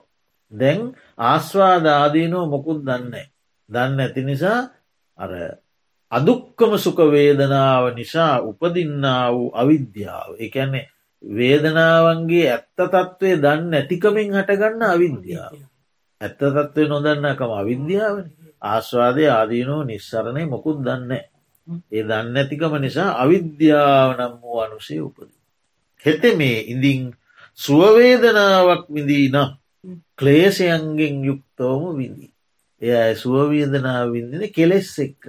දැන් 0.51 0.81
ආස්වාදාදීනෝ 1.17 2.45
මොකුත් 2.47 2.81
දන්නේ. 2.81 3.27
දන්න 3.69 3.99
ඇති 3.99 4.21
නිසා 4.23 4.59
අර 5.17 5.31
අදුක්කම 6.11 6.71
සුකවේදනාව 6.77 7.93
නිසා 7.93 8.41
උපදින්නා 8.41 9.25
වූ 9.29 9.49
අවිද්‍යාව 9.53 10.29
එකැන්නේ 10.39 10.89
වේදනාවන්ගේ 11.23 12.47
ඇත්ත 12.49 12.67
තත්ත්වය 12.75 13.31
දන්න 13.37 13.73
ඇතිකමින් 13.73 14.33
හටගන්න 14.33 14.83
අවිද්‍යාව. 14.85 15.53
ඇත්ත 16.21 16.39
තත්ත්වය 16.39 16.87
නොදන්නකම 16.87 17.51
අවිද්‍යාව 17.53 18.15
ආස්වාදය 18.63 19.23
ආදීනෝ 19.29 19.83
නිස්සරණය 19.83 20.43
මොකුත් 20.45 20.79
දන්න. 20.81 21.11
ඒ 21.91 22.03
දන්න 22.03 22.37
ඇතිකම 22.37 22.73
නිසා 22.77 23.11
අවිද්‍යාව 23.23 24.09
නම් 24.17 24.33
වූ 24.41 24.59
අනුසේ 24.59 25.01
උපද. 25.01 25.29
හෙත 26.05 26.23
මේ 26.37 26.59
ඉඳින් 26.65 27.01
සුවවේදනාවක් 27.57 28.83
විදී 28.89 29.27
නම් 29.29 29.49
ක්ලේෂයන්ගෙන් 30.15 31.15
යුක්තවම 31.23 31.83
විදී. 31.97 32.33
එය 32.81 33.15
සුවවේදනාව 33.15 34.07
විදින 34.13 34.43
කෙලෙස් 34.49 34.91
එක්ක. 34.99 35.21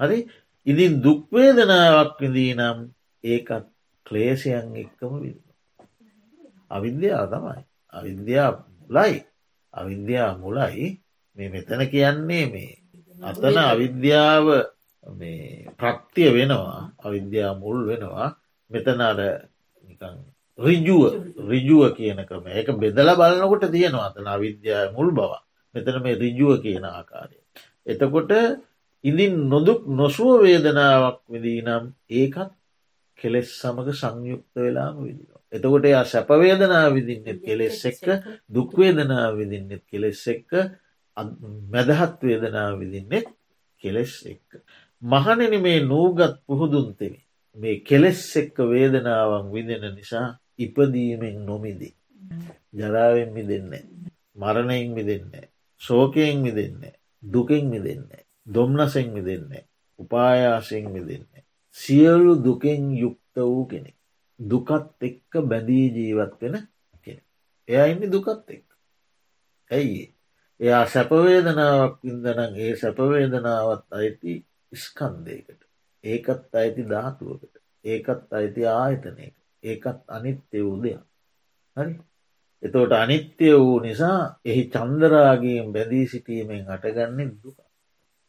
හරි? 0.00 0.18
ඉදින් 0.66 0.92
දුක්වේදනාවක් 1.02 2.16
විදී 2.20 2.52
නම් 2.54 2.78
ඒකත් 3.24 3.66
ක්ලේෂයන් 4.06 4.76
එක්කම 4.76 5.12
විදින. 5.22 5.48
අවිද්‍යාව 6.70 7.26
තමයි. 7.28 7.62
අවිද්‍යා 7.92 8.50
මුලයි. 8.80 9.16
අවිද්‍යා 9.74 10.30
මුලයි. 10.36 10.86
මේ 11.36 11.48
මෙතන 11.48 11.82
කියන්නේ 11.90 12.46
මේ 12.46 12.72
අතන 13.20 13.56
අවිද්‍යාව 13.64 14.46
ප්‍රක්තිය 15.76 16.30
වෙනවා. 16.30 16.80
අවිද්‍යා 16.98 17.52
මුල් 17.54 17.78
වෙනවා. 17.88 18.28
මෙතන 18.70 19.00
අර 19.00 19.18
රිජුව 20.58 21.02
රිජුව 21.48 21.82
කියන 21.96 22.20
ක්‍රම. 22.28 22.46
එක 22.50 22.68
බෙදල 22.74 23.08
බලනකොට 23.14 23.64
තියෙනවා. 23.70 24.08
අතන 24.10 24.26
අවිද්‍යා 24.26 24.92
මුල් 24.92 25.10
බව. 25.10 25.32
මෙතන 25.74 25.96
මේ 26.02 26.14
රිජුව 26.14 26.60
කියන 26.62 26.84
ආකාරය. 26.84 27.38
එතකොට 27.86 28.32
ඉදින් 29.04 29.34
නොදුක් 29.48 29.80
නොසුව 29.90 30.42
වේදනාවක් 30.42 31.20
විදී 31.28 31.60
නම් 31.62 31.84
ඒකත් 32.12 32.50
කෙලෙස් 33.18 33.48
සමඟ 33.52 33.92
සංයුක්ත 33.92 34.54
වෙලාම 34.56 34.96
විදිනවා. 34.98 35.42
එතකොට 35.52 35.84
එයා 35.84 36.04
සැපවේදනා 36.04 36.86
විදින්නෙත් 36.90 37.40
කෙලෙස් 37.42 37.78
එක්ක 37.84 38.06
දුක්වේදනා 38.50 39.28
විදින්නෙත් 39.32 39.84
කෙලෙස් 39.86 40.22
එක්ක 40.26 40.50
මැදහත් 41.72 42.18
වේදනා 42.22 42.70
විදින්නෙත් 42.80 43.28
කෙලෙස් 43.82 44.12
එක්ක. 44.26 44.48
මහනෙන 45.02 45.54
මේ 45.62 45.80
නූගත් 45.82 46.34
පුහුදුන්තෙමි 46.46 47.20
මේ 47.56 47.80
කෙලෙස් 47.80 48.20
එක්ක 48.36 48.56
වේදනාවන් 48.64 49.46
විදෙන 49.52 49.84
නිසා 49.94 50.38
ඉපදීමෙන් 50.58 51.38
නොමිදී. 51.46 51.94
ජරාවෙන් 52.72 53.30
මිදෙන්නේ. 53.32 53.84
මරණයෙන් 54.34 54.90
මිදෙන්නේ. 54.92 55.46
ශෝකයෙන් 55.80 56.38
මිදෙන්නේ. 56.38 56.94
දුකෙන් 57.22 57.64
මිදෙන්නේ. 57.66 58.27
දොම්නසෙන් 58.48 59.08
මිදෙන්නේ. 59.10 59.64
උපායාසයෙන් 59.98 60.90
මිදෙන්නේ. 60.90 61.44
සියලු 61.76 62.44
දුකෙන් 62.44 62.96
යුක්ත 62.96 63.36
වූ 63.36 63.66
කෙනෙක්. 63.66 63.96
දුකත් 64.40 65.02
එක්ක 65.02 65.32
බැඳී 65.44 65.86
ජීවත් 65.90 66.40
වෙන 66.42 66.56
කෙන. 67.04 67.18
එයා 67.68 67.86
ඉන්න 67.86 68.12
දුකත් 68.12 68.50
එක්. 68.50 68.64
ඇයි 69.70 70.14
එයා 70.60 70.84
සැපවේදනාවක් 70.86 71.98
ඉදනම් 72.04 72.54
ඒ 72.56 72.76
සැපවේදනාවත් 72.76 73.86
අයිති 73.92 74.34
ස්කන්දයකට. 74.72 75.60
ඒකත් 76.04 76.54
අයිති 76.54 76.82
ධාතුවකට. 76.84 77.54
ඒකත් 77.84 78.32
අයිති 78.32 78.66
ආයතනයක. 78.66 79.34
ඒකත් 79.62 80.02
අනිත්‍ය 80.08 80.58
වූ 80.60 80.82
දෙයක්. 80.82 81.02
හරි 81.76 81.94
එතෝට 82.62 82.92
අනිත්‍ය 82.94 83.48
වූ 83.54 83.78
නිසා 83.80 84.20
එහි 84.44 84.62
චන්දරාගයෙන් 84.66 85.72
බැඳී 85.72 86.06
සිටීමෙන් 86.06 86.68
අටගන්නේ 86.68 87.30
දුක. 87.42 87.58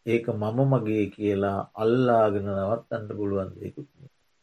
ඒක 0.05 0.25
මම 0.31 0.59
මගේ 0.71 1.05
කියලා 1.07 1.59
අල්ලාගෙන 1.75 2.47
නවත්තන්න 2.49 3.09
පුළුවන් 3.11 3.51
දෙකුත්. 3.55 3.89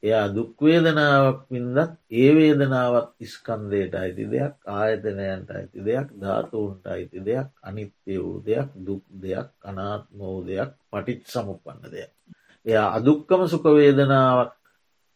එයා 0.03 0.27
දුක්වේදනාවක් 0.29 1.41
වින්දත් 1.51 1.93
ඒ 2.13 2.31
වේදනාවත් 2.37 3.09
ඉස්කන්දයට 3.19 3.95
අයිති 3.95 4.25
දෙයක් 4.31 4.55
ආයතනයන්ට 4.71 5.49
අයිති 5.51 5.81
දෙයක් 5.81 6.09
ධාතුූන්ට 6.21 6.85
අයිති 6.87 7.19
දෙයක් 7.21 7.49
අනිත්‍ය 7.63 8.15
වූ 8.17 8.37
දෙයක් 8.41 8.71
දුක් 8.87 9.05
දෙයක් 9.23 9.49
අනාත්ම 9.63 10.19
වූ 10.21 10.39
දෙයක් 10.47 10.71
පටිච් 10.91 11.21
සමුපන්න 11.27 11.83
දෙයක්. 11.87 12.13
එයා 12.67 12.89
අදුක්කම 12.93 13.43
සුකවේදනාවක් 13.47 14.53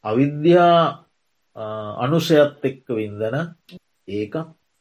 අවිද්‍යා 0.04 0.82
අනුසයත් 1.96 2.64
එක්ක 2.64 2.86
වින්දන 2.90 3.36
ඒක 4.08 4.34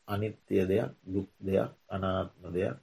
අනිත්‍ය 0.08 0.56
දෙයක් 0.64 0.92
දුක් 1.06 1.30
දෙයක් 1.40 1.72
අනාත්ම 1.88 2.44
දෙයක් 2.50 2.78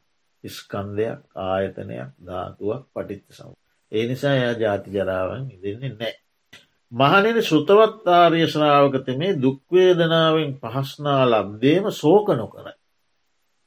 ස්කන්දයක් 0.48 1.18
ආයතනයක් 1.44 2.11
ධාතුවක් 2.22 2.82
පටිච්ච 2.92 3.28
සම. 3.30 3.50
ඒ 3.92 4.04
නිසා 4.06 4.35
එයා 4.35 4.54
ජාති 4.54 4.88
ජරාවන් 4.90 5.44
ඉදින්නේ 5.50 5.92
නෑ. 5.92 6.14
මහනෙන 6.92 7.38
ශෘතවත්තාරය 7.42 8.42
ශ්‍රාවකතමේ 8.46 9.32
දුක්වේදනාවෙන් 9.42 10.52
පහස්නා 10.56 11.22
ලබ්දේම 11.26 11.90
සෝක 11.92 12.28
නොකරයි. 12.35 12.74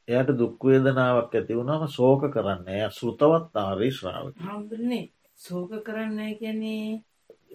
එයට 0.08 0.30
දුක්වේදනාවක් 0.38 1.36
ඇති 1.36 1.54
වුණම 1.56 1.88
සෝක 1.90 2.22
කරන්න 2.30 2.68
එය 2.70 2.84
ශෘතවත් 2.92 3.54
ආරී 3.58 3.92
ශ්‍රාවක 3.92 4.36
සෝක 5.40 5.72
කරන්න 5.82 6.20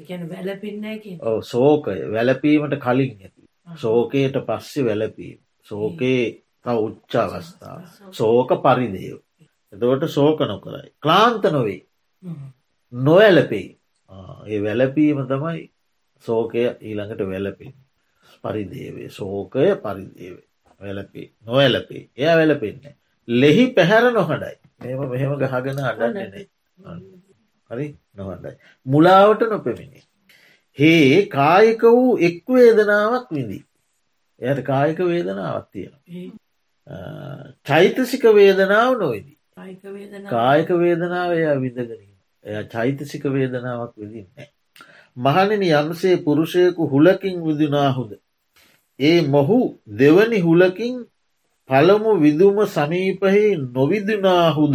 ගැන 0.00 0.28
වැලපින්න 0.28 0.84
ඕ 1.22 1.38
සෝකය 1.44 1.98
වැලපීමට 2.10 2.76
කලින් 2.78 3.12
ඇති. 3.18 3.42
සෝකයට 3.76 4.36
පස්සෙ 4.46 4.84
වැලපීම. 4.84 5.38
සෝකයේ 5.66 6.43
උච්ච 6.64 7.16
අවස්ථා. 7.16 7.76
සෝක 8.12 8.50
පරිදේව. 8.62 9.18
එතවට 9.72 10.08
සෝක 10.08 10.40
නොකරයි. 10.40 10.90
ක්ලාන්ත 11.00 11.44
නොවේ. 11.52 11.86
නොවැලපෙයි. 12.92 13.78
ඒ 14.46 14.62
වැලපීම 14.62 15.26
තමයි 15.26 15.70
සෝකය 16.24 16.66
ඊළඟට 16.80 17.22
වැලපෙන්. 17.26 17.74
පරිදේවේ 18.42 19.08
සෝකය 19.10 19.76
පරිදේවේ. 19.76 20.46
වැලපේ 20.80 21.30
නොවැලපේ 21.46 22.10
එය 22.16 22.36
වැලපෙන්නේ. 22.36 22.96
ලෙහි 23.28 23.66
පැහැර 23.72 24.12
නොහඩයි 24.12 24.56
මෙම 24.80 25.10
මෙහෙම 25.10 25.36
ගහගෙන 25.38 25.78
අඩන්නනේ. 25.82 26.46
හරි 27.70 27.86
නොහඩයි. 28.14 28.56
මුලාවට 28.86 29.42
නොපෙමිණි. 29.50 30.00
හේ 30.78 31.26
කායක 31.26 31.82
වූ 31.82 32.16
එක් 32.18 32.42
වේදනාවක් 32.48 33.28
විඳී. 33.30 33.64
එයට 34.40 34.62
කායක 34.62 34.98
වේදනාවක් 34.98 35.68
තියෙන. 35.72 35.94
චෛතසික 37.64 38.24
වේදනාව 38.30 38.98
නොවදී. 38.98 39.36
කායක 40.28 40.68
වේදනාව 40.76 41.30
එය 41.32 41.46
විඳගනීම. 41.58 42.12
එය 42.44 42.64
චෛතසික 42.66 43.24
වේදනාවක් 43.26 43.94
විදින්නේ. 43.96 44.48
මහණෙන 45.16 45.62
යම්සේ 45.62 46.16
පුරුෂයකු 46.18 46.82
හුලකින් 46.86 47.36
විදිනාහුද. 47.42 48.10
ඒ 49.00 49.20
මොහු 49.24 49.58
දෙවනි 49.98 50.40
හුලකින් 50.40 50.94
පළමු 51.70 52.12
විදුම 52.20 52.56
සමීපහි 52.68 53.44
නොවිදිනාහුද 53.68 54.74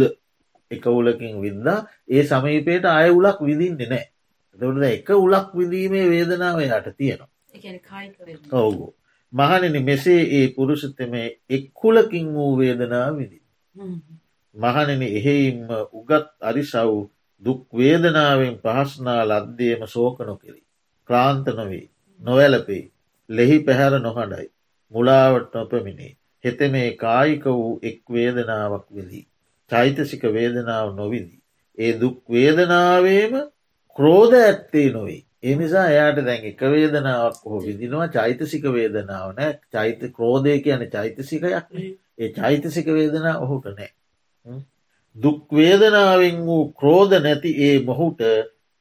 එක 0.70 0.86
උලකින් 0.88 1.34
විද්දා 1.40 1.86
ඒ 2.08 2.22
සමීපයට 2.24 2.84
අය 2.86 3.10
උලක් 3.10 3.38
විදින්නේ 3.40 3.88
නෑ. 3.88 4.06
එතට 4.58 4.82
එක 4.84 5.08
උලක් 5.16 5.48
විදීමේ 5.54 6.06
වේදනාව 6.10 6.58
යට 6.60 6.96
තියෙනවා. 6.96 7.28
ඔවු. 8.52 8.94
මහණෙන 9.32 9.84
මෙසේ 9.84 10.22
ඒ 10.38 10.46
පුරුෂතම 10.48 11.14
එක්කුලකින් 11.50 12.26
වූ 12.34 12.52
වේදනා 12.58 13.08
විදි. 13.16 13.38
මහණෙන 14.56 15.02
එහෙයිම්ම 15.10 15.68
උගත් 15.92 16.26
අරිසව් 16.42 16.92
දුක් 17.42 17.62
වේදනාවෙන් 17.72 18.56
පහස්නා 18.58 19.22
ලද්දේම 19.24 19.82
සෝක 19.86 20.18
නොකෙරි. 20.20 20.62
ක්‍රාන්ත 21.08 21.46
නොවේ 21.50 21.86
නොවැලපෙයි 22.20 22.84
ලෙහි 23.28 23.58
පැහැර 23.60 23.94
නොහඩයි. 23.98 24.48
මුලාවට 24.92 25.54
නොපමිණේ 25.54 26.16
හෙත 26.44 26.60
මේ 26.68 26.96
කායික 26.96 27.44
වූ 27.46 27.78
එක් 27.82 28.02
වේදනාවක් 28.08 28.86
විදී. 28.90 29.26
චෛතසික 29.70 30.22
වේදනාව 30.34 30.88
නොවිදී. 30.94 31.42
ඒ 31.78 31.92
දුක් 32.00 32.18
වේදනාවේම 32.28 33.34
ක්‍රෝධ 33.96 34.36
ඇත්තේ 34.38 34.88
නොවේ. 34.90 35.22
එනිසා 35.42 35.86
එයාට 35.86 36.18
දැන් 36.20 36.44
එක 36.44 36.60
වේදනාවක් 36.66 37.40
හෝ 37.44 37.60
විදිනවා 37.60 38.08
චෛතසික 38.10 38.64
වේදනාව 38.70 39.28
නෑ 39.32 39.52
චෛත 39.70 40.00
ක්‍රෝධය 40.12 40.56
කියන 40.60 40.82
චෛතසිකයක් 40.88 41.54
ඒ 42.18 42.28
චෛතසික 42.30 42.86
වේදනා 42.88 43.36
ඔහුට 43.38 43.66
නෑ. 43.70 43.90
දුක්වේදනාවෙන් 45.16 46.36
වූ 46.46 46.62
ක්‍රෝධ 46.72 47.14
නැති 47.18 47.50
ඒ 47.60 47.76
මොහුට 47.82 48.20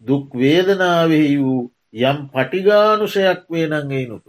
දුක්වේදනාවෙහි 0.04 1.38
වූ 1.40 1.62
යම් 2.02 2.20
පටිගානුෂයක් 2.30 3.42
වේනන්ගේ 3.50 4.04
නුප 4.08 4.26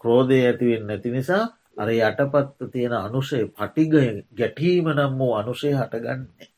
ක්‍රෝධය 0.00 0.38
ඇතිවෙන් 0.42 0.86
නැති 0.86 1.10
නිසා 1.10 1.44
අර 1.76 1.88
යටපත්ත 1.90 2.70
තියෙන 2.72 2.94
අනුෂය 2.98 3.40
පටිග 3.50 3.92
ගැටීම 4.36 4.86
නම් 4.90 5.18
වූ 5.18 5.32
අනුෂය 5.34 5.72
හටගන්නේ. 5.72 6.49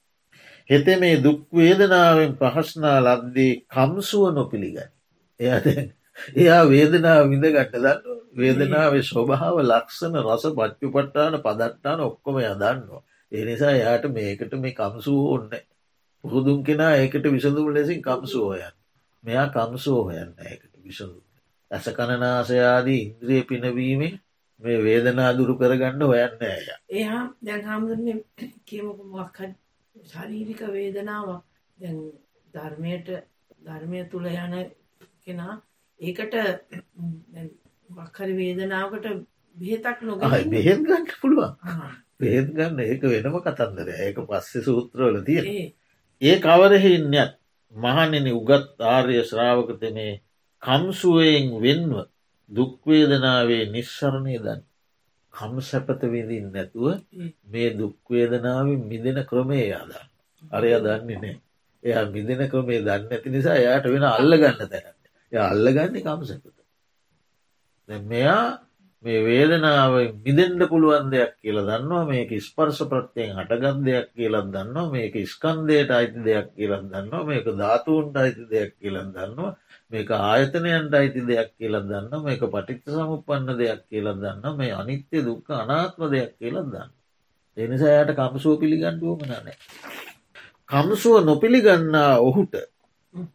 හෙත 0.73 0.87
මේ 0.99 1.17
දුක්වේදනාවෙන් 1.19 2.33
පහස්නා 2.37 2.99
ලද්දේ 3.01 3.53
කම්සුව 3.69 4.25
නොපිළිගන්න. 4.33 4.91
එයාද 5.41 5.67
එයා 6.35 6.63
වේදනාව 6.67 7.25
විඳ 7.27 7.47
ගට 7.49 7.75
දන්න 7.77 8.21
වේදනාවේ 8.37 9.03
ස්වභාව 9.05 9.57
ලක්ෂණ 9.63 10.17
රස 10.23 10.45
පච්චුපට්ටාන 10.53 11.35
පදට්ටාන 11.41 12.01
ඔක්කොම 12.03 12.37
යදන්නවා. 12.41 13.03
එනිසා 13.33 13.75
යාට 13.75 14.05
මේකට 14.11 14.55
මේ 14.57 14.75
කම්සුව 14.75 15.19
ඔන්න 15.29 15.51
පුහුදුන් 16.25 16.61
කෙනා 16.63 16.93
ඒකට 16.97 17.27
විසඳුම් 17.29 17.69
ලෙසින් 17.71 18.01
කම්සුව 18.01 18.45
හොයන් 18.47 18.75
මෙයා 19.25 19.49
කම්සුව 19.51 19.99
හොයන්න 20.07 20.33
ඒකට 20.43 20.75
විසඳුම්. 20.81 21.25
ඇස 21.71 21.87
කණනාසයාදී 21.91 23.03
ඉන්ද්‍රිය 23.03 23.43
පිනවීමේ 23.45 24.13
මේ 24.61 24.79
වේදනා 24.81 25.31
දුරු 25.35 25.55
කරගන්න 25.57 26.03
හොයන්න 26.05 26.47
ඇය 26.47 26.67
එහා 26.95 27.25
දැන් 27.41 27.63
හාමුදුරන්නේ 27.65 28.17
කියමකු 28.65 29.05
මොක්හ 29.11 29.41
ශරීරික 30.05 30.63
වේදනාවක්. 30.69 31.43
දැන් 31.79 31.99
ධර්මයට 32.55 33.09
ධර්මය 33.63 34.01
තුළ 34.07 34.27
යන 34.29 34.55
කෙනා 35.23 35.55
ඒකට 36.01 36.35
වක්හරි 37.91 38.35
වේදනාවකට 38.35 39.07
බෙහෙතක් 39.57 40.03
නොග 40.03 40.25
බෙහෙත් 40.49 40.81
ගන්න 40.81 41.07
පුළුවන්. 41.17 41.53
බෙහෙත් 42.19 42.49
ගන්න 42.51 42.81
ඒක 42.81 43.03
වෙනම 43.05 43.39
කතන්දර 43.41 43.93
ඒක 43.99 44.19
පස්සෙ 44.25 44.63
සූත්‍රවල 44.63 45.23
තිය 45.23 45.41
ඒ. 46.23 46.37
කවරහෙන්නත් 46.39 47.39
මහනෙන 47.75 48.27
උගත් 48.31 48.83
ආර්ය 48.87 49.23
ශ්‍රාවකත 49.25 49.83
මේ 49.93 50.21
කම්සුවයෙන් 50.63 51.49
වෙන්ව 51.59 51.95
දුක්වේදනාවේ 52.51 53.65
නිශ්සරණය 53.69 54.37
දන්න 54.39 54.61
කම් 55.35 55.55
සැපත 55.63 56.01
විඳින් 56.07 56.47
නැතුව 56.51 56.87
මේ 57.47 57.69
දුක්වේදනාවෙන් 57.73 58.83
මිදෙන 58.87 59.19
ක්‍රමේ 59.25 59.69
අදා 59.75 60.05
අරය 60.53 60.71
දන්නේ 60.79 61.19
නෑ 61.19 61.37
එයා 61.83 62.05
මිදෙන 62.09 62.43
ක්‍රමේ 62.49 62.81
දන්න 62.81 63.13
ඇති 63.13 63.29
නිසා 63.31 63.57
එයාට 63.57 63.87
වෙන 63.87 64.05
අල්ල 64.09 64.33
ගන්න 64.37 64.69
තැන 64.69 64.95
එය 65.33 65.41
අල්ලගන්නේ 65.43 66.03
කම් 66.03 66.23
සැපත. 66.25 66.57
මෙයා 68.07 68.45
මේ 69.05 69.21
වේදනාව 69.21 69.95
මිදෙන්ඩ 70.21 70.63
පුළුවන් 70.67 71.07
දෙයක් 71.11 71.33
කියලා 71.37 71.67
දන්නවා 71.71 72.05
මේක 72.07 72.31
ස්පර්ශ 72.41 72.83
ප්‍රත්‍යයෙන් 72.87 73.37
හටගත් 73.37 73.79
දෙයක් 73.83 74.09
කියලත් 74.13 74.49
දන්නවා 74.49 74.91
මේක 74.91 75.15
ස්කන්දයට 75.27 75.91
අයිති 75.93 76.21
දෙයක් 76.23 76.49
කියලත් 76.53 76.85
දන්නවා 76.87 77.25
මේක 77.25 77.47
ධාතුූන්ට 77.57 78.17
අයිති 78.17 78.45
දෙයක් 78.49 78.73
කියලත් 78.77 79.11
දන්නවා 79.11 79.53
මේක 79.91 80.11
ආයතනයන්ට 80.11 80.95
අයිති 80.95 81.23
දෙයක් 81.23 81.51
කියලත් 81.55 81.85
දන්න 81.85 82.23
මේක 82.23 82.43
පටික්ත 82.47 82.87
සමුපන්න 82.89 83.49
දෙයක් 83.55 83.81
කියලත් 83.89 84.19
දන්න 84.19 84.57
මේ 84.57 84.73
අනිත්‍ය 84.73 85.19
දුක්ක 85.21 85.49
අනාත්ම 85.55 86.03
දෙයක් 86.09 86.33
කියලත් 86.39 86.69
දන්න. 86.69 86.91
එනිසායට 87.57 88.15
කම්සුව 88.15 88.55
පිළිගණ්ඩුවම 88.59 89.23
නෑ. 89.27 89.55
කම්සුව 90.69 91.17
නොපිළිගන්නා 91.23 92.13
ඔහුට 92.21 92.55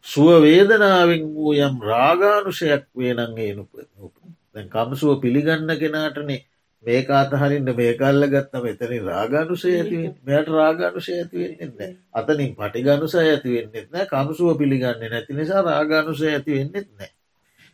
සුව 0.04 0.30
වේදනාවෙන් 0.42 1.24
වූ 1.34 1.54
යම් 1.60 1.76
රාගානුෂයක් 1.84 2.84
වේනන්ගේ 2.96 3.52
නුප 3.54 3.70
දැන් 3.74 4.37
කම්සුව 4.68 5.20
පිළිගන්න 5.20 5.72
කෙනාටනේ 5.76 6.42
මේක 6.84 7.10
අතහරින්ට 7.12 7.70
මේකල්ල 7.74 8.24
ගත්ත 8.28 8.54
මෙතනින් 8.60 9.04
රාගනුසය 9.04 9.70
ඇතිවෙන් 9.74 10.14
මෙයට 10.24 10.48
රාගනුසය 10.50 11.12
ඇතිවෙන්නෙත්න 11.14 11.98
අතනින් 12.14 12.52
පටිගනුසය 12.56 13.18
ඇතිවෙන්නෙත් 13.24 13.88
නෑ 13.92 14.06
කම්සුව 14.08 14.58
පිළිගන්න 14.58 15.06
නැති 15.06 15.34
නිසා 15.34 15.62
රාගනුසය 15.64 16.26
ඇති 16.28 16.52
වෙන්නෙත් 16.54 16.88
නෑ. 16.92 17.12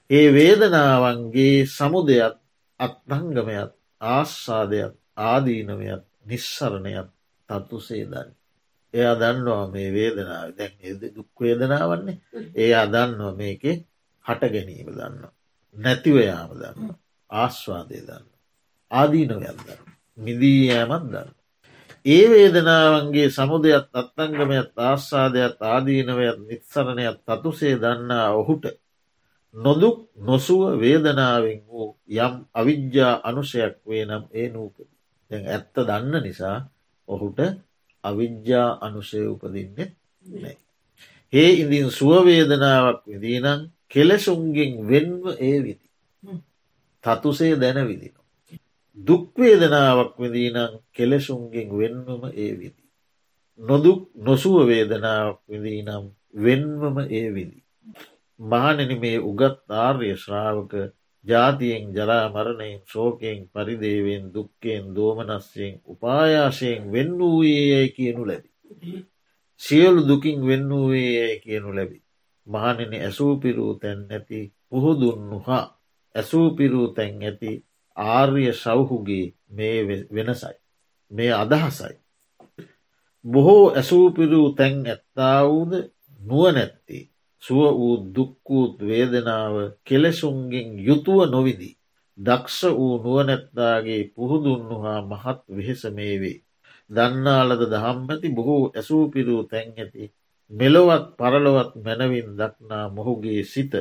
ඒ 0.10 0.28
වේදනාවන්ගේ 0.32 1.66
සමුදයත් 1.68 2.36
අත්හංගමයත් 2.80 3.72
ආශ්සාදයක් 4.02 4.94
ආදීනවයත් 5.18 6.04
නිස්සරණයත් 6.26 7.10
තත්තුසේදන්න. 7.50 8.30
එයා 8.94 9.16
දන්නවා 9.16 9.68
මේ 9.68 9.90
වේදනාව. 9.92 10.50
දැන් 10.54 10.74
දුක් 11.16 11.32
වේදනාවන්නේ. 11.40 12.18
ඒ 12.56 12.74
අදන්නවා 12.76 13.34
මේකේ 13.34 13.76
හට 14.26 14.52
ගැනීම 14.52 14.90
දන්න. 15.76 15.84
නැතිවයාම 15.84 16.52
දන්න 16.54 16.90
ආශ්වාදය 17.30 18.00
දන්න. 18.00 18.26
ආදීනවයක් 18.92 19.58
දන්න. 19.60 19.82
මිදී 20.18 20.62
යෑමත් 20.70 21.06
දන්න. 21.06 21.30
ඒ 22.06 22.26
වේදනාවන්ගේ 22.30 23.30
සමුදයත් 23.30 23.88
අත්තංගමයත් 23.94 24.72
ආශ්වාදයක් 24.80 25.56
ආදීනවයත් 25.66 26.40
නිත්සරණයක් 26.42 27.18
තතුසේ 27.28 27.76
දන්නා 27.78 28.30
ඔහුට 28.34 28.66
නොදුක් 29.56 29.98
නොසුව 30.20 30.62
වේදනාවෙන් 30.76 31.60
වූ 31.68 31.90
යම් 32.18 32.34
අවිද්‍යා 32.54 33.22
අනුෂයක් 33.24 33.76
වේ 33.88 34.04
නම් 34.06 34.24
ඒ 34.32 34.48
නූප 34.50 34.76
දැන් 35.32 35.46
ඇත්ත 35.48 35.76
දන්න 35.80 36.14
නිසා 36.24 36.58
ඔහුට 37.08 37.40
අවිද්‍යා 38.04 38.70
අනුෂය 38.82 39.20
උපදින්නේ 39.28 39.90
නෑ. 40.26 40.58
ඒ 41.34 41.52
ඉඳින් 41.54 41.88
සුවවේදනාවක් 41.92 43.00
විදිීනම් 43.08 43.62
කෙලෙසුන්ගෙන් 43.94 44.74
වෙන්ව 44.88 45.24
ඒ 45.40 45.58
විදි. 45.60 45.88
තතුසේ 47.04 47.56
දැන 47.56 47.80
විදින. 47.88 48.16
දුක්වේදනාවක් 48.98 50.14
විදිීනම් 50.18 50.74
කෙලෙසුන්ගෙන් 50.92 51.70
වෙන්වම 51.72 52.24
ඒ 52.36 52.52
විදි. 52.54 52.84
නොදුක් 53.60 54.02
නොසුව 54.18 54.58
වේදනාවක් 54.68 55.40
විදිීනම් 55.48 56.06
වෙන්වම 56.36 56.98
ඒ 57.12 57.30
විදි. 57.32 57.60
මහනෙන 58.40 58.92
මේ 59.00 59.18
උගත් 59.22 59.58
ආර්ය 59.78 60.10
ශ්‍රාවක 60.16 60.74
ජාතියෙන් 61.26 61.84
ජලාමරණයෙන් 61.96 62.80
ශෝකයෙන් 62.86 63.40
පරිදේවෙන් 63.50 64.24
දුක්කයෙන් 64.34 64.84
දෝමනස්යෙන් 64.96 65.74
උපායාශයෙන් 65.86 66.82
වෙන්න 66.92 67.18
වූයේ 67.20 67.86
කියනු 67.90 68.24
ලැබි. 68.28 68.50
සියලු 69.62 70.02
දුකින් 70.08 70.40
වෙන්න 70.48 70.70
වූයේ 70.72 71.40
කියනු 71.40 71.70
ලැබි. 71.76 71.98
මහනෙන 72.48 72.94
ඇසූපිරූ 72.98 73.74
තැන් 73.76 74.00
නැති 74.08 74.40
පුහුදුන්නු 74.70 75.38
හා 75.40 75.66
ඇසූපිරූ 76.16 76.88
තැන් 76.90 77.16
ඇති 77.22 77.52
ආර්ය 77.98 78.44
සවහුගේ 78.54 79.26
මේ 79.50 79.78
වෙනසයි. 80.16 80.56
මේ 81.12 81.32
අදහසයි. 81.34 81.96
බොහෝ 83.26 83.66
ඇසූපිරූ 83.72 84.48
තැන් 84.52 84.78
ඇත්තාවූද 84.86 85.74
නුව 86.20 86.44
නැත්තේ. 86.52 87.04
සුව 87.44 87.62
වූ 87.78 87.96
දුක්කූත් 88.16 88.76
වේදනාව 88.82 89.56
කෙලෙසුන්ගෙන් 89.84 90.70
යුතුව 90.80 91.20
නොවිදී. 91.30 91.78
දක්ෂ 92.18 92.60
වූ 92.78 92.94
නුවනැත්තාගේ 92.98 94.02
පුහුදුන්නු 94.16 94.76
හා 94.80 95.02
මහත් 95.04 95.40
වෙහෙස 95.56 95.84
මේ 95.92 96.16
වේ. 96.22 96.38
දන්නාලද 96.90 97.62
දහම්මැති 97.72 98.30
බොහෝ 98.30 98.64
ඇසූපිරූ 98.72 99.42
තැන් 99.44 99.70
ඇති 99.78 100.04
මෙලොවත් 100.52 101.06
පරලොවත් 101.18 101.72
මැනවින් 101.78 102.30
දක්නා 102.34 102.86
මොහුගේ 102.90 103.44
සිත. 103.46 103.74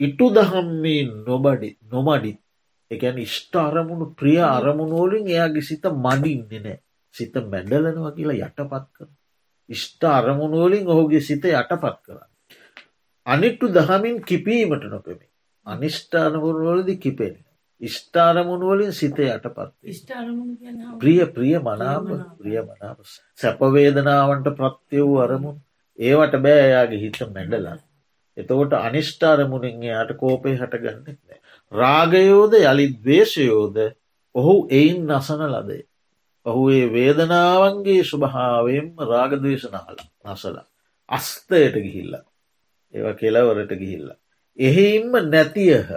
ඉටු 0.00 0.26
දහම්මී 0.30 1.02
නොබඩි 1.22 1.70
නොමඩි 1.86 2.32
එකැන 2.90 3.18
ඉෂ්ට 3.18 3.54
අරමුණු 3.58 4.06
ප්‍රිය 4.14 4.40
අරමුණෝලින් 4.48 5.26
එයාගේ 5.26 5.62
සිත 5.62 5.84
මඩින්නේ 5.98 6.60
නෑ 6.60 6.78
සිත 7.14 7.34
මැඩලනවා 7.46 8.12
කියලා 8.12 8.40
යටපත් 8.40 8.86
කර. 8.94 9.08
ඉෂ්ට 9.68 10.02
අරමුණෝලින් 10.10 10.86
ඔහුගේ 10.86 11.22
සිත 11.22 11.44
යටපත් 11.52 11.98
කර. 12.04 12.18
අනිට්ටු 13.26 13.66
දහමින් 13.68 14.16
කිපීමට 14.22 14.84
නොපෙමි. 14.86 15.26
අනිෂ්ඨානමුණවලදි 15.66 16.96
කිපෙන. 16.96 17.36
ඉෂ්ඨාරමුණුවලින් 17.80 18.92
සිත 18.92 19.18
යටපත් 19.18 19.72
ප්‍රිය 21.00 21.20
ප්‍රිය 21.28 21.56
මනාප 21.60 22.08
ප්‍රිය 22.38 22.58
මනාප 22.62 22.98
සැපවේදනාවන්ට 23.38 24.50
ප්‍රත්‍ය 24.58 25.00
වූ 25.00 25.18
අරමුණ 25.18 25.58
ඒවට 26.00 26.34
බෑයාගේ 26.38 27.00
හිත 27.00 27.20
මැඩලන්න. 27.28 27.80
එතකොට 28.36 28.72
අනිෂ්ඨාරමුණින් 28.78 29.82
යායට 29.82 30.12
කෝපය 30.16 30.54
හටගන්නෙත් 30.54 31.18
නෑ. 31.20 31.40
රාගයෝද 31.72 32.56
යළි 32.62 32.86
දවේශයෝද 32.96 33.78
ඔහු 34.34 34.54
එයින් 34.70 35.06
නසන 35.08 35.42
ලදේ. 35.48 35.84
ඔහු 36.46 36.62
ඒ 36.70 36.86
වේදනාවන්ගේ 36.90 38.02
ස්වභාවයෙන්ම 38.04 39.04
රාගදවේශනාල 39.06 39.98
නසල. 40.26 40.56
අස්තයට 41.08 41.76
ගිහිල්ල. 41.78 42.14
ඒව 42.94 43.06
කෙලවරට 43.16 43.76
ගිහිල්ල. 43.76 44.08
එහෙයින්ම 44.58 45.12
නැතියහ 45.26 45.90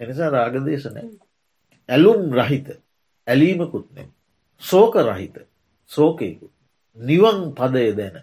එනිසා 0.00 0.30
රාගදේශනය. 0.30 1.04
ඇලුම් 1.88 2.22
රහිත 2.32 2.68
ඇලීමකුත්නෙම. 3.26 4.08
සෝක 4.62 4.94
රහිත 5.02 5.36
සෝකයකු. 5.90 6.46
නිවන් 6.96 7.40
පදය 7.54 7.88
දැන. 7.94 8.16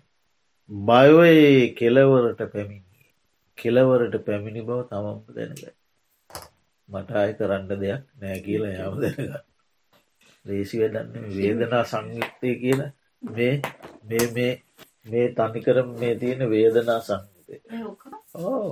බයෝයේ 0.70 1.74
කෙලවරට 1.74 2.42
පැමිණිය. 2.54 3.06
කෙලවරට 3.58 4.16
පැමිණි 4.26 4.62
බව 4.62 4.80
තමම 4.90 5.20
දැනග. 5.36 5.62
මට 6.90 7.12
අය 7.18 7.32
කරන්න 7.34 7.70
දෙයක් 7.76 8.04
නෑ 8.20 8.40
කියලා 8.42 8.88
යම 8.88 9.00
දැනග. 9.02 9.34
ලේසි 10.46 10.82
වැඩන්න 10.82 11.26
වේදනා 11.36 11.84
සංයුක්තය 11.86 12.50
කියන 12.62 12.82
මේ 13.24 13.54
මේ 14.04 14.28
මේ 14.36 14.54
මේ 15.06 15.26
තනිකර 15.32 15.78
මේ 15.96 16.14
තියෙන 16.16 16.46
වේදනා 16.50 17.00
සංයුතය 17.02 17.56
ඕ. 18.36 18.72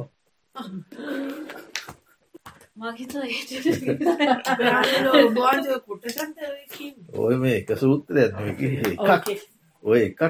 ඔය 7.18 7.36
මේ 7.38 7.58
එක 7.58 7.70
සූත්‍ර 7.76 8.16
එකක් 8.20 8.39
ඔය 9.84 10.00
එකක් 10.04 10.22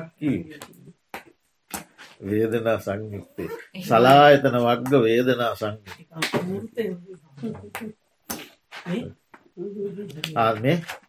වේදනා 2.21 2.79
සංයුක්තේ 2.79 3.49
සලායතන 3.83 4.57
වක්ග 4.57 4.91
වේදනා 5.03 5.53
සංයුක්තේ. 5.55 6.07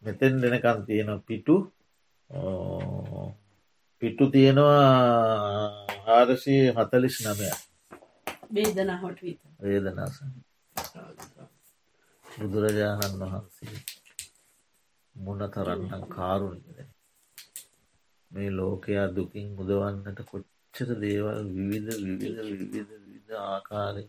මෙතෙන් 0.03 0.43
දෙනකම් 0.43 0.79
තියෙන 0.87 1.11
පිටු 1.23 1.57
පිටු 4.03 4.31
තියෙනවා 4.31 5.87
හාරසී 6.07 6.63
හතලිස් 6.73 7.17
නමය 7.25 7.49
වේදනා 8.55 8.99
හොට 8.99 9.19
වේදනා 9.63 10.09
බුදුරජාණන් 12.27 13.21
වහන්සේ 13.23 13.79
මොන 15.17 15.41
තරන්නම් 15.51 16.05
කාරුණද 16.09 16.79
මේ 18.31 18.51
ලෝකයා 18.53 19.07
දුකින් 19.17 19.49
මුදවන්නට 19.55 20.21
කොච්චර 20.79 20.91
දේවල් 20.97 21.39
විවිධ 21.49 21.99
විවිධ 21.99 22.41
විවිධ 22.51 22.93
විධ 23.05 23.33
ආකාරය 23.45 24.05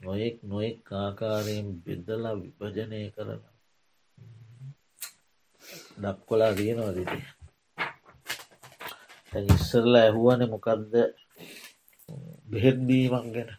නොයෙක් 0.00 0.36
නොයෙක් 0.44 0.88
ආකාරයෙන් 0.94 1.68
බෙද්දලා 1.84 2.34
විභජනය 2.40 3.00
කරන 3.14 3.42
දක්කොලා 6.02 6.52
තියෙනවා 6.58 6.96
දිටි 6.96 7.20
ඉස්සරලා 9.54 10.02
ඇහුවන 10.02 10.42
මොකක්ද 10.48 10.92
බෙහෙත්බීමක් 12.48 13.26
ගැන. 13.34 13.50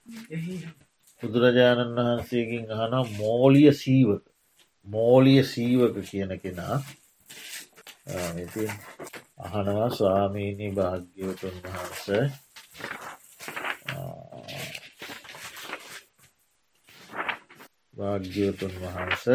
බුදුරජාණන් 1.21 1.97
වහන්සේකින් 1.99 2.65
අහන 2.75 2.93
මෝලිය 3.15 3.69
සීවක. 3.73 4.23
මෝලිය 4.87 5.41
සීවක 5.45 5.95
කියන 6.09 6.31
කෙනා 6.43 6.75
ඉතින් 8.37 8.71
අහනවා 9.37 9.89
ස්වාමීණී 9.91 10.71
භාග්‍යවතුන් 10.71 11.57
වහන්ස 11.63 12.05
භාග්‍යවතුන් 17.93 18.73
වහන්ස 18.77 19.25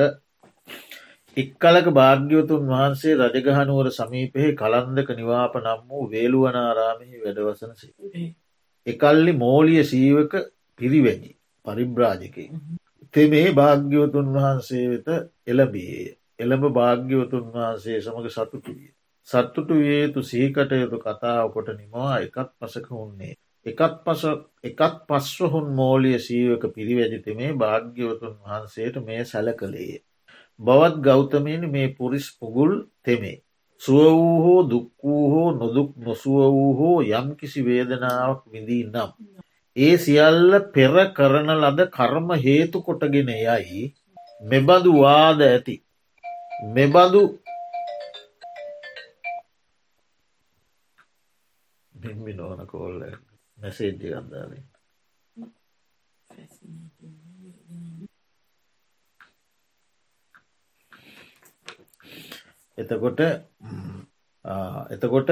එක්කලක 1.37 1.87
භාග්‍යවතුන් 1.91 2.65
වහන්සේ 2.67 3.15
රජගහනුවර 3.21 3.91
සමීපෙහි 3.91 4.49
කළන්දක 4.55 5.13
නිවාප 5.13 5.55
නම් 5.57 5.85
වූ 5.89 6.03
වේළුවනාරාමෙහි 6.11 7.23
වැඩවසන 7.23 7.73
සේ. 7.77 8.27
එකල්ලි 8.87 9.33
මෝලිය 9.35 9.85
සීවක 9.85 10.35
පිරිවැජි 10.81 11.31
පරිබ්‍රාජකයි. 11.67 12.49
තෙමේ 13.15 13.47
භාග්‍යවතුන් 13.53 14.35
වහන්සේ 14.35 14.85
වෙත 14.89 15.09
එළබේ 15.47 16.03
එළඹ 16.39 16.67
භාග්‍යවතුන් 16.73 17.47
වහන්සේ 17.55 18.01
සමඟ 18.01 18.31
සතුටු 18.31 18.73
විය. 18.73 18.91
සත්තුටු 19.29 19.75
වේතු 19.81 20.21
සීකටයුතු 20.23 20.99
කතාව 20.99 21.47
කොට 21.55 21.69
නිමවා 21.73 22.15
එකත් 22.19 22.49
පසක 22.59 22.89
උන්නේ. 22.99 23.35
එකත් 23.67 23.95
පස 24.05 24.23
එකත් 24.65 24.95
පස්වහුන් 25.09 25.69
මෝලිය 25.73 26.19
සීවක 26.21 26.65
පිරිවැජිතමේ 26.75 27.53
භාග්‍යවතුන් 27.55 28.35
වහන්සේට 28.41 28.97
මේ 29.05 29.23
සැල 29.25 29.49
කළේය. 29.55 29.93
බවත් 30.61 30.97
ගෞතමයනි 31.01 31.69
මේ 31.69 31.89
පුරිස් 31.91 32.27
පුගුල් 32.39 32.73
තෙමේ. 33.03 33.43
සුව 33.81 34.03
වූ 34.13 34.37
හෝ 34.41 34.61
දුක්වූ 34.65 35.23
හෝ 35.31 35.49
නොදුක් 35.53 35.91
නොසුව 35.99 36.41
වූ 36.49 36.73
හෝ 36.75 36.99
යම් 37.13 37.29
කිසි 37.37 37.61
වේදනාවක් 37.65 38.43
විඳී 38.53 38.85
නම්. 38.85 39.11
ඒ 39.77 39.95
සියල්ල 39.99 40.51
පෙර 40.75 40.95
කරන 41.13 41.49
ලද 41.55 41.81
කර්ම 41.91 42.29
හේතු 42.39 42.79
කොටගෙන 42.83 43.31
යයි 43.37 43.83
මෙබඳු 44.45 44.91
වාද 44.99 45.41
ඇති. 45.43 45.77
මෙබඳු 46.71 47.23
බිම්බි 52.03 52.33
නොවන 52.35 52.63
කෝල්ල 52.67 53.01
මැසේජ්ජි 53.59 54.09
ගන්දාලින් 54.11 54.65
එතකොට 62.79 63.21
එතකොට 64.91 65.31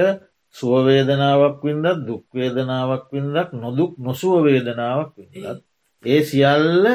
සුවවේදනාවක් 0.55 1.57
වින්දත් 1.61 2.05
දුක්වේදනාවක් 2.05 3.05
වින්දක් 3.09 3.49
නොදුක් 3.55 3.91
නොසුව 3.99 4.43
වේදනාවක් 4.45 5.11
විඳත් 5.17 5.63
ඒ 6.03 6.21
සියල්ල 6.23 6.85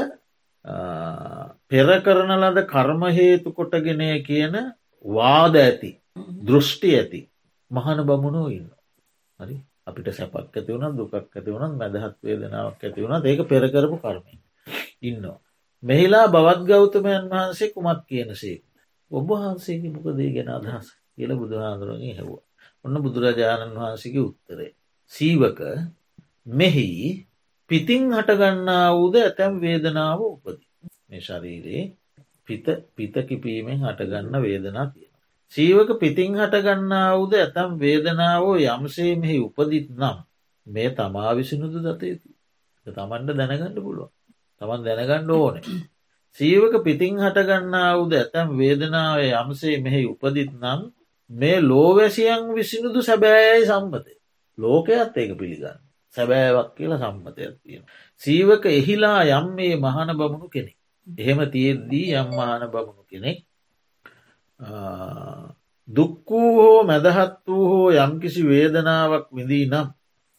පෙර 1.67 1.89
කරන 2.01 2.33
ලද 2.35 2.59
කර්මහේතු 2.67 3.49
කොටගෙනය 3.53 4.11
කියන 4.23 4.55
වාද 5.05 5.55
ඇති 5.57 5.91
දෘෂ්ටි 6.43 6.91
ඇති 6.95 7.21
මහන 7.71 7.99
බමුණෝ 8.05 8.49
ඉන්න 8.51 8.76
හරි 9.41 9.57
අපිට 9.87 10.09
සැපක් 10.11 10.35
ඇති 10.37 10.71
වුණත් 10.71 10.97
දුකක් 10.97 11.15
ඇති 11.15 11.51
වුණත් 11.51 11.77
මැදහත් 11.77 12.17
වේදනාවක් 12.23 12.81
ඇති 12.81 13.01
වුණ 13.03 13.25
ඒක 13.25 13.41
පෙරකරපු 13.45 13.97
කර්මය 13.99 14.33
ඉන්නවා. 15.03 15.39
මෙහිලා 15.83 16.27
බවත් 16.29 16.63
ගෞතමයන් 16.65 17.25
වහන්සේ 17.27 17.73
කුමක් 17.73 18.01
කියනසේ. 18.07 18.59
ඔබ 19.11 19.29
වහන්සේගේ 19.31 19.93
මොකදේ 19.93 20.31
ගැන 20.33 20.51
අදහස් 20.51 20.87
කියල 21.15 21.31
බුදුහාන්දුරගේ 21.35 22.15
හැව්වා. 22.15 22.45
ඔන්න 22.85 22.97
බුදුරජාණන් 22.99 23.77
වහන්සේගේ 23.77 24.23
උත්තරේ. 24.23 24.71
සීවක 25.13 25.61
මෙහි 26.53 26.89
පිතිං 27.71 28.03
හටගන්නා 28.13 28.87
වූද 28.93 29.15
ඇතැම් 29.17 29.55
වේදනාව 29.61 30.21
උපදී. 30.25 30.67
මේ 31.09 31.21
ශරීරයේ 31.21 31.85
පිත 32.49 32.67
පිතකිපීමෙන් 32.97 33.81
හටගන්න 33.81 34.43
වේදනා 34.43 34.87
තියෙන. 34.87 35.06
සීවක 35.53 35.91
පිතිං 36.01 36.33
හටගන්නා 36.35 37.09
වූද 37.17 37.33
ඇතම් 37.35 37.71
වේදනාවෝ 37.83 38.57
යම්සේ 38.59 39.13
මෙහි 39.17 39.39
උපදිත් 39.41 39.89
නම් 39.93 40.17
මේ 40.67 40.89
තමා 40.91 41.31
විසිනුදු 41.39 41.79
දතයුතු 41.81 42.29
තමන්ට 42.87 43.37
දැනගණඩ 43.39 43.79
පුළුව 43.79 44.11
තමන් 44.61 44.81
දැනගණ්ඩ 44.87 45.31
ඕන. 45.33 45.57
සීවක 46.39 46.75
පිතිං 46.85 47.15
හටගන්නා 47.19 47.91
වූද 47.99 48.13
ඇතැම් 48.15 48.49
වේදනාව 48.59 49.19
යම්සේ 49.23 49.77
මෙහි 49.81 50.03
උපදිත් 50.07 50.53
නම් 50.55 50.81
මේ 51.31 51.59
ලෝවැසියන් 51.63 52.45
විසිනුදු 52.55 53.01
සැබෑයයි 53.03 53.67
සම්පතය 53.67 54.13
ලෝකයත් 54.59 55.17
ඒක 55.17 55.33
පිළිගන්න. 55.39 55.79
සැබෑවක් 56.15 56.69
කියලා 56.77 57.01
සම්මතයක් 57.03 57.55
තියෙන. 57.63 57.85
සීවක 58.23 58.65
එහිලා 58.69 59.21
යම් 59.33 59.47
මේ 59.57 59.75
මහන 59.77 60.11
බමුණු 60.19 60.49
කෙනෙක්. 60.49 60.77
එහෙම 61.07 61.41
තියෙද්දී 61.51 62.07
යම් 62.15 62.29
මහන 62.37 62.63
බමුණු 62.73 63.05
කෙනෙක් 63.11 63.39
දුක්කූ 65.89 66.49
හෝ 66.53 66.83
මැදහත් 66.85 67.47
වූ 67.47 67.65
හෝ 67.67 67.89
යම්කිසි 67.93 68.43
වේදනාවක් 68.45 69.27
විඳී 69.31 69.67
නම් 69.67 69.89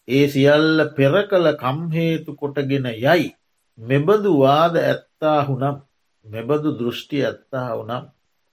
ඒ 0.08 0.26
සියල්ල 0.28 0.80
පෙර 0.92 1.14
කළ 1.24 1.48
කම්හේතු 1.56 2.32
කොටගෙන 2.34 2.88
යයි. 2.98 3.36
මෙබඳු 3.78 4.32
වාද 4.40 4.76
ඇත්තාහුනම් 4.78 5.78
මෙබඳු 6.26 6.70
දෘෂ්ටි 6.80 7.18
ඇත්තාහුනම් 7.22 8.04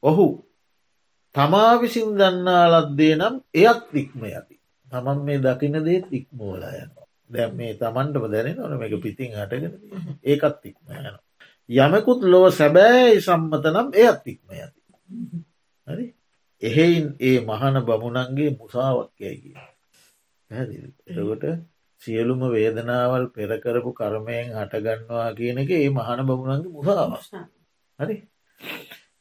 ඔහු 0.02 0.26
තමා 1.34 1.72
විසින් 1.80 2.10
දන්නා 2.12 2.64
ලද්දේ 2.72 3.14
නම් 3.16 3.34
එයත් 3.54 3.88
ඉක්ම 3.94 4.20
ඇති 4.24 4.56
තමන් 4.88 5.18
මේ 5.20 5.38
දකින 5.38 5.76
දේත් 5.80 6.06
ඉක්මෝලා 6.10 6.74
යනවා. 6.76 7.06
දැම් 7.30 7.52
මේ 7.56 7.72
තමන්ටම 7.74 8.24
දැනෙන 8.28 8.60
ඕන 8.60 8.82
එක 8.82 8.94
පිතින් 9.02 9.32
හටගෙන 9.32 9.74
ඒකත් 10.24 10.62
ඉක්ම 10.64 10.86
යන 10.90 11.06
යමකුත් 11.68 12.20
ලොව 12.24 12.44
සැබෑයි 12.52 13.20
සම්මත 13.20 13.64
නම් 13.66 13.88
එයත් 13.96 14.22
ඉක්ම 14.26 14.48
ඇති 14.52 14.64
හරි 14.64 14.73
එහෙයින් 16.64 17.06
ඒ 17.20 17.38
මහන 17.42 17.76
බමුණන්ගේ 17.82 18.50
මුසාවක්යයි 18.54 19.36
කිය. 19.36 19.56
එතකොට 20.50 21.44
සියලුම 22.02 22.42
වේදනාවල් 22.48 23.24
පෙරකරපු 23.30 23.90
කර්මයෙන් 23.94 24.52
හටගන්නවා 24.52 25.28
කියන 25.32 25.58
එක 25.58 25.70
ඒ 25.72 25.90
මහන 25.90 26.20
බමුණන්ගේ 26.24 26.72
මුසාවස් 26.72 27.26
හරි? 27.98 28.16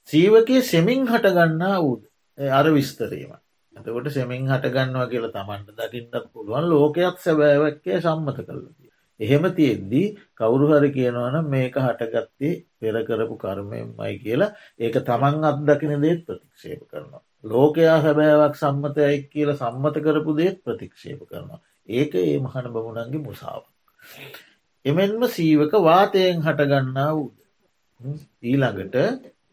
සීවකයේ 0.08 0.62
සෙමින් 0.64 1.02
හටගන්නා 1.06 1.78
වූද? 1.80 2.02
අර 2.52 2.66
විස්තරීම. 2.70 3.34
එතකොට 3.76 4.08
සෙමින් 4.12 4.48
හටගන්නවා 4.48 5.08
කියලා 5.08 5.34
තමන්ට 5.34 5.78
දකින්නත් 5.82 6.32
පුළුවන් 6.32 6.70
ලෝකයක් 6.70 7.18
සැබෑවක්කය 7.20 8.00
සම්මත 8.00 8.40
කරලතිය 8.42 8.90
එහෙම 9.20 9.44
තියෙද්දී 9.52 10.08
කවුරු 10.34 10.66
හරි 10.70 10.90
කියනවන 10.92 11.38
මේක 11.48 11.76
හටගත්තේ 11.78 12.54
පෙරකරපු 12.80 13.36
කර්මයමයි 13.38 14.16
කියලා 14.20 14.56
ඒක 14.80 14.96
තමන් 15.02 15.44
අත්දකින 15.44 16.02
දේත් 16.02 16.26
ප්‍රතික්ෂේප 16.26 16.82
කරනවා. 16.88 17.24
ලෝකයා 17.44 18.00
හැබෑවක් 18.00 18.56
සම්මතයයි 18.56 19.20
කියල 19.26 19.50
සම්මත 19.54 19.96
කරපු 20.00 20.38
දේත් 20.38 20.58
ප්‍රතික්ෂේප 20.64 21.22
කරනවා. 21.24 21.60
ඒක 21.90 22.16
ඒ 22.18 22.40
මහන 22.40 22.66
බමුණන්ගේ 22.70 23.22
මුසාාව. 23.22 23.64
එමෙන්ම 24.86 25.24
සීවක 25.30 25.74
වාතයෙන් 25.82 26.38
හටගන්නා 26.42 27.12
වූද. 27.14 27.34
ඊළඟට 28.44 28.96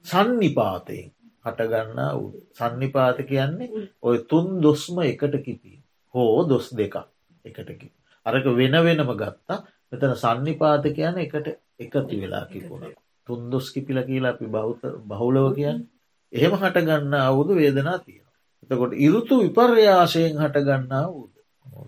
සන්නිපාතයෙන් 0.05 1.09
හටගන්නා 1.45 2.12
වූ 2.14 2.30
සන්නිපාත 2.53 3.18
කියන්නේ 3.24 3.86
ඔය 4.03 4.16
තුන් 4.24 4.49
දොස්ම 4.62 4.97
එකට 5.03 5.34
කිපී 5.45 5.78
හෝ 6.14 6.49
දොස් 6.49 6.66
දෙකක් 6.72 6.97
එකටකි. 7.45 7.88
අරක 8.26 8.47
වෙන 8.55 8.74
වෙනම 8.80 9.12
ගත්තා 9.14 9.59
මෙතන 9.91 10.14
සන්නිපාත 10.16 10.84
කියන 10.91 11.16
එකට 11.18 11.47
එකතු 11.78 12.14
වෙලා 12.16 12.45
කිපුණ. 12.47 12.84
තුන් 13.26 13.51
දොස් 13.51 13.66
කිපිල 13.72 13.99
කියලා 14.03 14.32
අපි 14.34 14.47
බෞත 14.49 14.80
බහුලව 15.05 15.47
කියන්න 15.55 15.78
එහෙම 16.33 16.55
හටගන්න 16.55 17.14
අවුදු 17.20 17.57
වේදනා 17.57 17.99
තියෙන. 17.99 18.26
එතකොට 18.62 18.95
ඉරුතු 18.99 19.41
විපර්යාශයෙන් 19.43 20.37
හටගන්නා 20.37 21.05
වූද. 21.09 21.33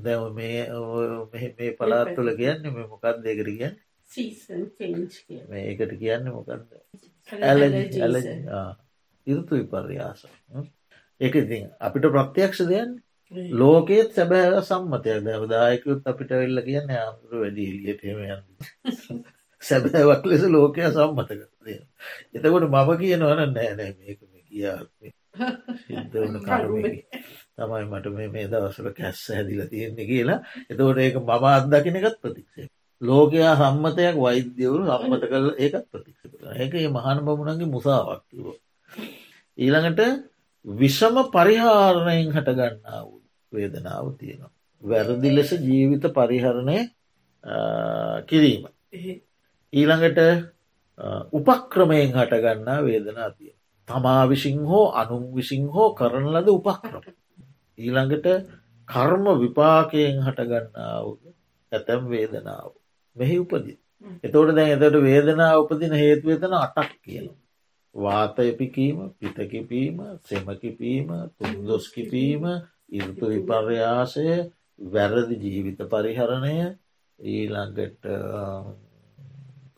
දැව 0.01 0.23
මේ 0.35 1.71
පලාත්තුල 1.75 2.31
කියන්න 2.35 2.63
මේ 2.67 2.87
මොකක් 2.87 3.07
දෙකර 3.21 3.49
කියන්න? 3.51 3.77
මේකට 5.49 5.95
කියන්න 5.99 6.27
මොකක්ද 6.29 6.63
ඇල 7.43 7.61
ඉරුතු 9.27 9.53
විපර්යාස. 9.55 10.27
ඒක 11.21 11.35
ඉතින් 11.37 11.71
අපිට 11.81 12.11
ප්‍රත්‍යක්ෂ 12.11 12.65
දෙයන් 12.67 12.97
ලෝකෙත් 13.55 14.11
සැබෑ 14.13 14.63
සම්මතයක්. 14.63 15.23
දැවදායකුත් 15.25 16.03
අපිට 16.07 16.35
වෙල්ල 16.37 16.65
කියන්න 16.67 16.97
ආමුරු 16.97 17.45
වැඩි 17.45 17.69
එලියටම 17.71 18.27
යන්න. 18.27 19.23
සැබෑවක් 19.63 20.25
ලෙස 20.25 20.45
ලෝකය 20.49 20.83
සම්මත 20.89 21.31
කරය 21.55 21.75
එතකොට 22.35 22.65
මම 22.67 22.91
කියනවන 22.99 23.25
නෑනෑ 23.25 23.91
මේක 23.99 24.21
කියාත්ම 24.53 25.13
සිද්ධවන 25.83 26.37
කරුම 26.41 26.85
තමයි 27.55 27.85
මට 27.87 28.07
මේ 28.11 28.29
මේ 28.29 28.47
දවසල 28.49 28.89
කැස්ස 28.93 29.25
හැදිල 29.31 29.63
තියෙන්නේ 29.67 30.07
කියලා. 30.07 30.41
එතකොට 30.69 30.99
ඒක 30.99 31.17
මම 31.19 31.45
අත්දකින 31.51 31.99
එකත් 31.99 32.19
ප්‍රතික්ෂේ 32.21 32.69
ලෝකයා 33.01 33.55
සම්මතයක් 33.59 34.17
වෛද්‍යවරු 34.17 34.83
සම්මත 34.91 35.25
කල 35.27 35.49
ඒකත් 35.57 35.87
ප්‍රතික්ෂ 35.89 36.23
ඒක 36.57 36.73
ඒ 36.75 36.89
මහන 36.89 37.25
බමුණන්ගේ 37.25 37.69
මුසාවක්කිව 37.69 38.47
ඊළඟට 39.59 40.01
විෂම 40.65 41.17
පරිහාරණයෙන් 41.31 42.29
හටගන්නා 42.31 43.01
වූ 43.03 43.21
වේදනාව 43.53 44.07
තියෙනවා. 44.17 44.53
වැරදි 44.83 45.31
ලෙස 45.31 45.51
ජීවිත 45.61 46.05
පරිහරණය 46.11 46.79
කිරීම. 48.25 48.63
ඊළඟට 49.73 50.21
උපක්‍රමයෙන් 51.33 52.13
හටගන්නා 52.13 52.79
වේදනා 52.83 53.31
තිය. 53.31 53.53
තමා 53.89 54.25
විසින් 54.29 54.59
හෝ 54.63 54.87
අනුම් 54.93 55.25
විසින් 55.35 55.65
හෝ 55.69 55.89
කරන 55.95 56.27
ලද 56.29 56.49
උපක්‍රම. 56.51 57.05
ඊළඟට 57.79 58.27
කර්ම 58.89 59.25
විපාකයෙන් 59.41 60.17
හටගන්නාවද 60.23 61.23
ඇතැම් 61.73 62.03
වේදනාව. 62.09 62.73
මෙහි 63.17 63.37
උපදි. 63.39 63.75
එතෝට 64.25 64.55
දැන් 64.57 64.73
එතට 64.77 64.99
වේදනා 65.03 65.53
උපදින 65.59 65.95
හේතුවතන 65.95 66.55
අටක් 66.57 66.93
කියනවා. 67.03 67.41
වාතයපිකීම 67.95 68.99
පිතකිපීම 69.15 69.97
සෙමකිපීම 70.21 71.09
තුන්දොස්කිපීම 71.37 72.45
ඉරුතු 72.91 73.27
විපර්යාසය 73.27 74.27
වැරදි 74.87 75.37
ජීවිත 75.37 75.81
පරිහරණය 75.87 76.57
ඊළඟට 77.19 78.03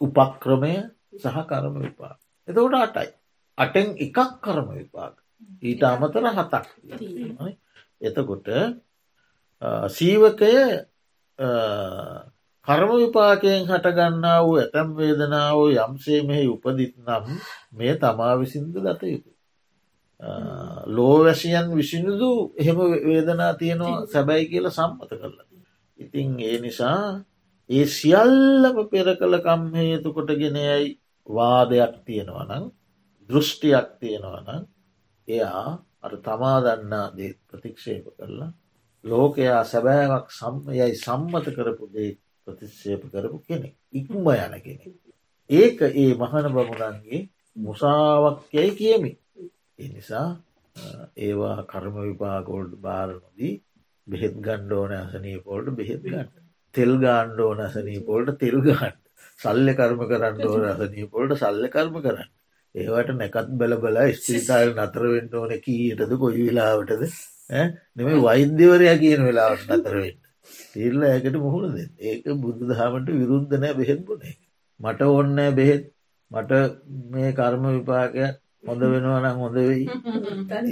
උපක්‍රමය 0.00 0.74
සහ 1.14 1.38
කරම 1.44 1.74
විපාක්. 1.78 2.18
එතකොට 2.48 2.74
අටයි. 2.76 3.10
අටෙන් 3.58 3.86
එකක් 3.96 4.18
කරම 4.40 4.68
විපාක්. 4.72 5.14
ඊට 5.62 5.82
අමතර 5.82 6.24
හතක් 6.28 6.66
එතකොට 8.00 8.48
සීවකය 9.88 10.54
කර්ම 12.66 12.90
විපාකයෙන් 12.94 13.62
හටගන්නා 13.64 14.38
වූ 14.40 14.56
ඇතැම් 14.56 14.88
වේදනාව 14.96 15.58
යම්සේ 15.76 16.20
මෙහි 16.22 16.46
උපදිත් 16.48 16.94
නම් 16.98 17.24
මේ 17.72 17.94
තමා 17.96 18.34
විසින්ද 18.36 18.74
දත 18.76 19.02
යුතු. 19.04 19.30
ලෝවැසියන් 20.88 21.68
විසිනුදු 21.72 22.30
එහෙම 22.56 22.78
වේදනා 23.06 23.52
තියෙනවා 23.54 24.06
සැබැයි 24.06 24.50
කියල 24.50 24.66
සම්මත 24.70 25.10
කරලා. 25.10 25.46
ඉතින් 25.98 26.28
ඒ 26.40 26.58
නිසා 26.60 27.24
ඒ 27.70 27.86
සියල්ලම 27.88 28.76
පෙර 28.90 29.06
කළ 29.14 29.36
කම් 29.38 29.62
හේතු 29.74 30.08
කොටගෙනයයි 30.12 30.88
වාදයක් 31.26 31.92
තියෙනවනං 32.06 32.64
දෘෂ්ටියක් 33.30 33.88
තියෙනවනං 34.00 34.62
එයා 35.28 35.70
අර 36.00 36.12
තමා 36.18 36.58
දන්නා 36.62 37.06
දේ 37.16 37.32
ප්‍රතික්ෂේප 37.46 38.06
කරලා 38.16 38.50
ලෝකයා 39.04 39.62
සැබෑවක් 39.64 40.26
සම්යයි 40.32 40.92
සම්මත 40.96 41.46
කරපු 41.56 41.84
දේ 41.88 42.10
ප්‍රතිශ්ෂේප 42.46 43.02
කරපු 43.12 43.38
කෙනෙ 43.42 43.68
ඉක්ම 43.92 44.14
යන 44.36 44.54
කෙනෙ. 44.60 44.86
ඒක 45.50 45.78
ඒ 45.82 46.12
මහන 46.14 46.46
බමුණන්ගේ 46.50 47.20
මුසාවක් 47.56 48.40
යැයි 48.52 48.72
කියමි. 48.72 49.12
එනිසා 49.78 50.28
ඒවා 51.18 51.58
කර්ම 51.64 51.96
විපාගෝල්ඩ් 52.02 52.72
බාරනොදී 52.78 53.54
බෙහෙත් 54.06 54.34
ගණ්ඩෝන 54.38 54.92
අසනී 54.94 55.38
පොල්ට 55.40 55.68
බෙහෙත් 55.72 56.02
ගන්න. 56.04 56.28
තෙල් 56.74 56.92
ගාණ්ඩෝන 56.98 57.60
අසනී 57.60 58.00
පොල්ට 58.02 58.38
තෙල් 58.38 58.58
ගන්න. 58.60 58.96
සල්ල 59.38 59.68
කර්ම 59.72 60.00
කරන්න 60.06 60.46
ඕන 60.46 60.64
අසනී 60.66 61.06
පොල්ට 61.08 61.36
සල්ල 61.36 61.64
කර්ම 61.68 61.96
කරන්න. 62.00 62.30
ඒවට 62.74 63.10
නැකත් 63.14 63.50
බල 63.54 63.74
බල 63.76 63.98
ස්ත්‍රීතාය 64.12 64.66
නතරවෙන්න 64.72 65.34
ඕන 65.34 65.52
කීයටද 65.60 66.14
කොයි 66.18 66.46
වෙලාවටද? 66.46 67.02
නෙම 67.96 68.08
වෛද්‍යවරයා 68.22 68.96
කියන 68.98 69.26
වෙලාවට 69.28 69.68
නතරවෙන්න. 69.70 70.18
තිරල 70.72 71.04
ඇකට 71.04 71.36
මුහුණ 71.38 71.74
දෙ 71.74 71.84
ඒක 72.04 72.24
බුදු 72.38 72.70
දහමට 72.70 73.12
විරුද්ධනෑ 73.14 73.74
බෙහෙත් 73.74 74.00
බුණේ. 74.06 74.36
මට 74.80 75.10
ඔන්නෑ 75.12 75.52
බෙහෙත්. 75.52 75.84
මට 76.30 76.52
මේ 77.10 77.30
කර්ම 77.34 77.64
විපාකයක් 77.70 78.34
හොඳ 78.66 78.82
වෙනවා 78.86 79.20
නම් 79.22 79.38
හොඳ 79.38 79.56
වෙයි. 79.60 79.86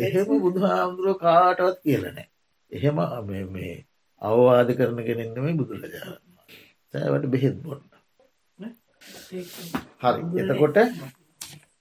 එහෙම 0.01 0.29
බුදු 0.45 0.67
හාමුදුරුව 0.67 1.17
කාටවත් 1.21 1.81
කියලනෑ 1.85 2.27
එහෙම 2.73 2.97
මේ 3.53 3.73
අවවාද 4.23 4.69
කරන 4.77 5.01
කෙනෙන්නමයි 5.07 5.55
බුදුරජාණන් 5.55 6.21
සෑවට 6.95 7.27
බෙහෙත් 7.33 7.57
බොන්න. 7.63 7.83
හරි. 10.03 10.23
එතකොට 10.43 10.79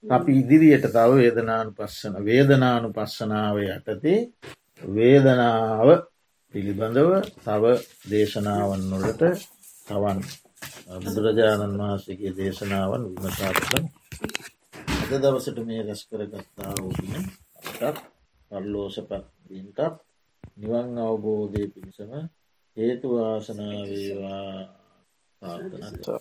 අපි 0.04 0.32
ඉදිරියට 0.34 0.86
තව 0.86 1.10
වේදනානු 1.16 1.70
පස්සන 1.72 2.14
වේදනානු 2.20 2.88
පස්සනාව 2.92 3.56
යටතේ 3.60 4.18
වේදනාව 4.90 5.88
පිළිබඳව 6.54 7.10
තව 7.38 7.64
දේශනාවන් 8.10 8.82
නොලට 8.90 9.22
තවන් 9.86 10.18
බුදුරජාණන් 10.98 11.78
වහන්සේගේ 11.80 12.32
දේශනාවන් 12.34 13.04
විමසා 13.10 13.52
කළම 13.56 13.86
අද 15.04 15.12
දවසට 15.20 15.58
මේ 15.62 15.82
රැස් 15.82 16.02
කරගත්තා 16.06 16.72
වූගෙන 16.76 17.24
අටත් 17.80 18.02
පල්ලෝසපත්ීන්ටත් 18.50 19.80
නිවන් 20.56 20.98
අවබෝධය 21.00 21.62
පිණිසම 21.68 22.12
හේතුවාසනාවේවා 22.76 24.50
පාර්ථන 25.42 26.20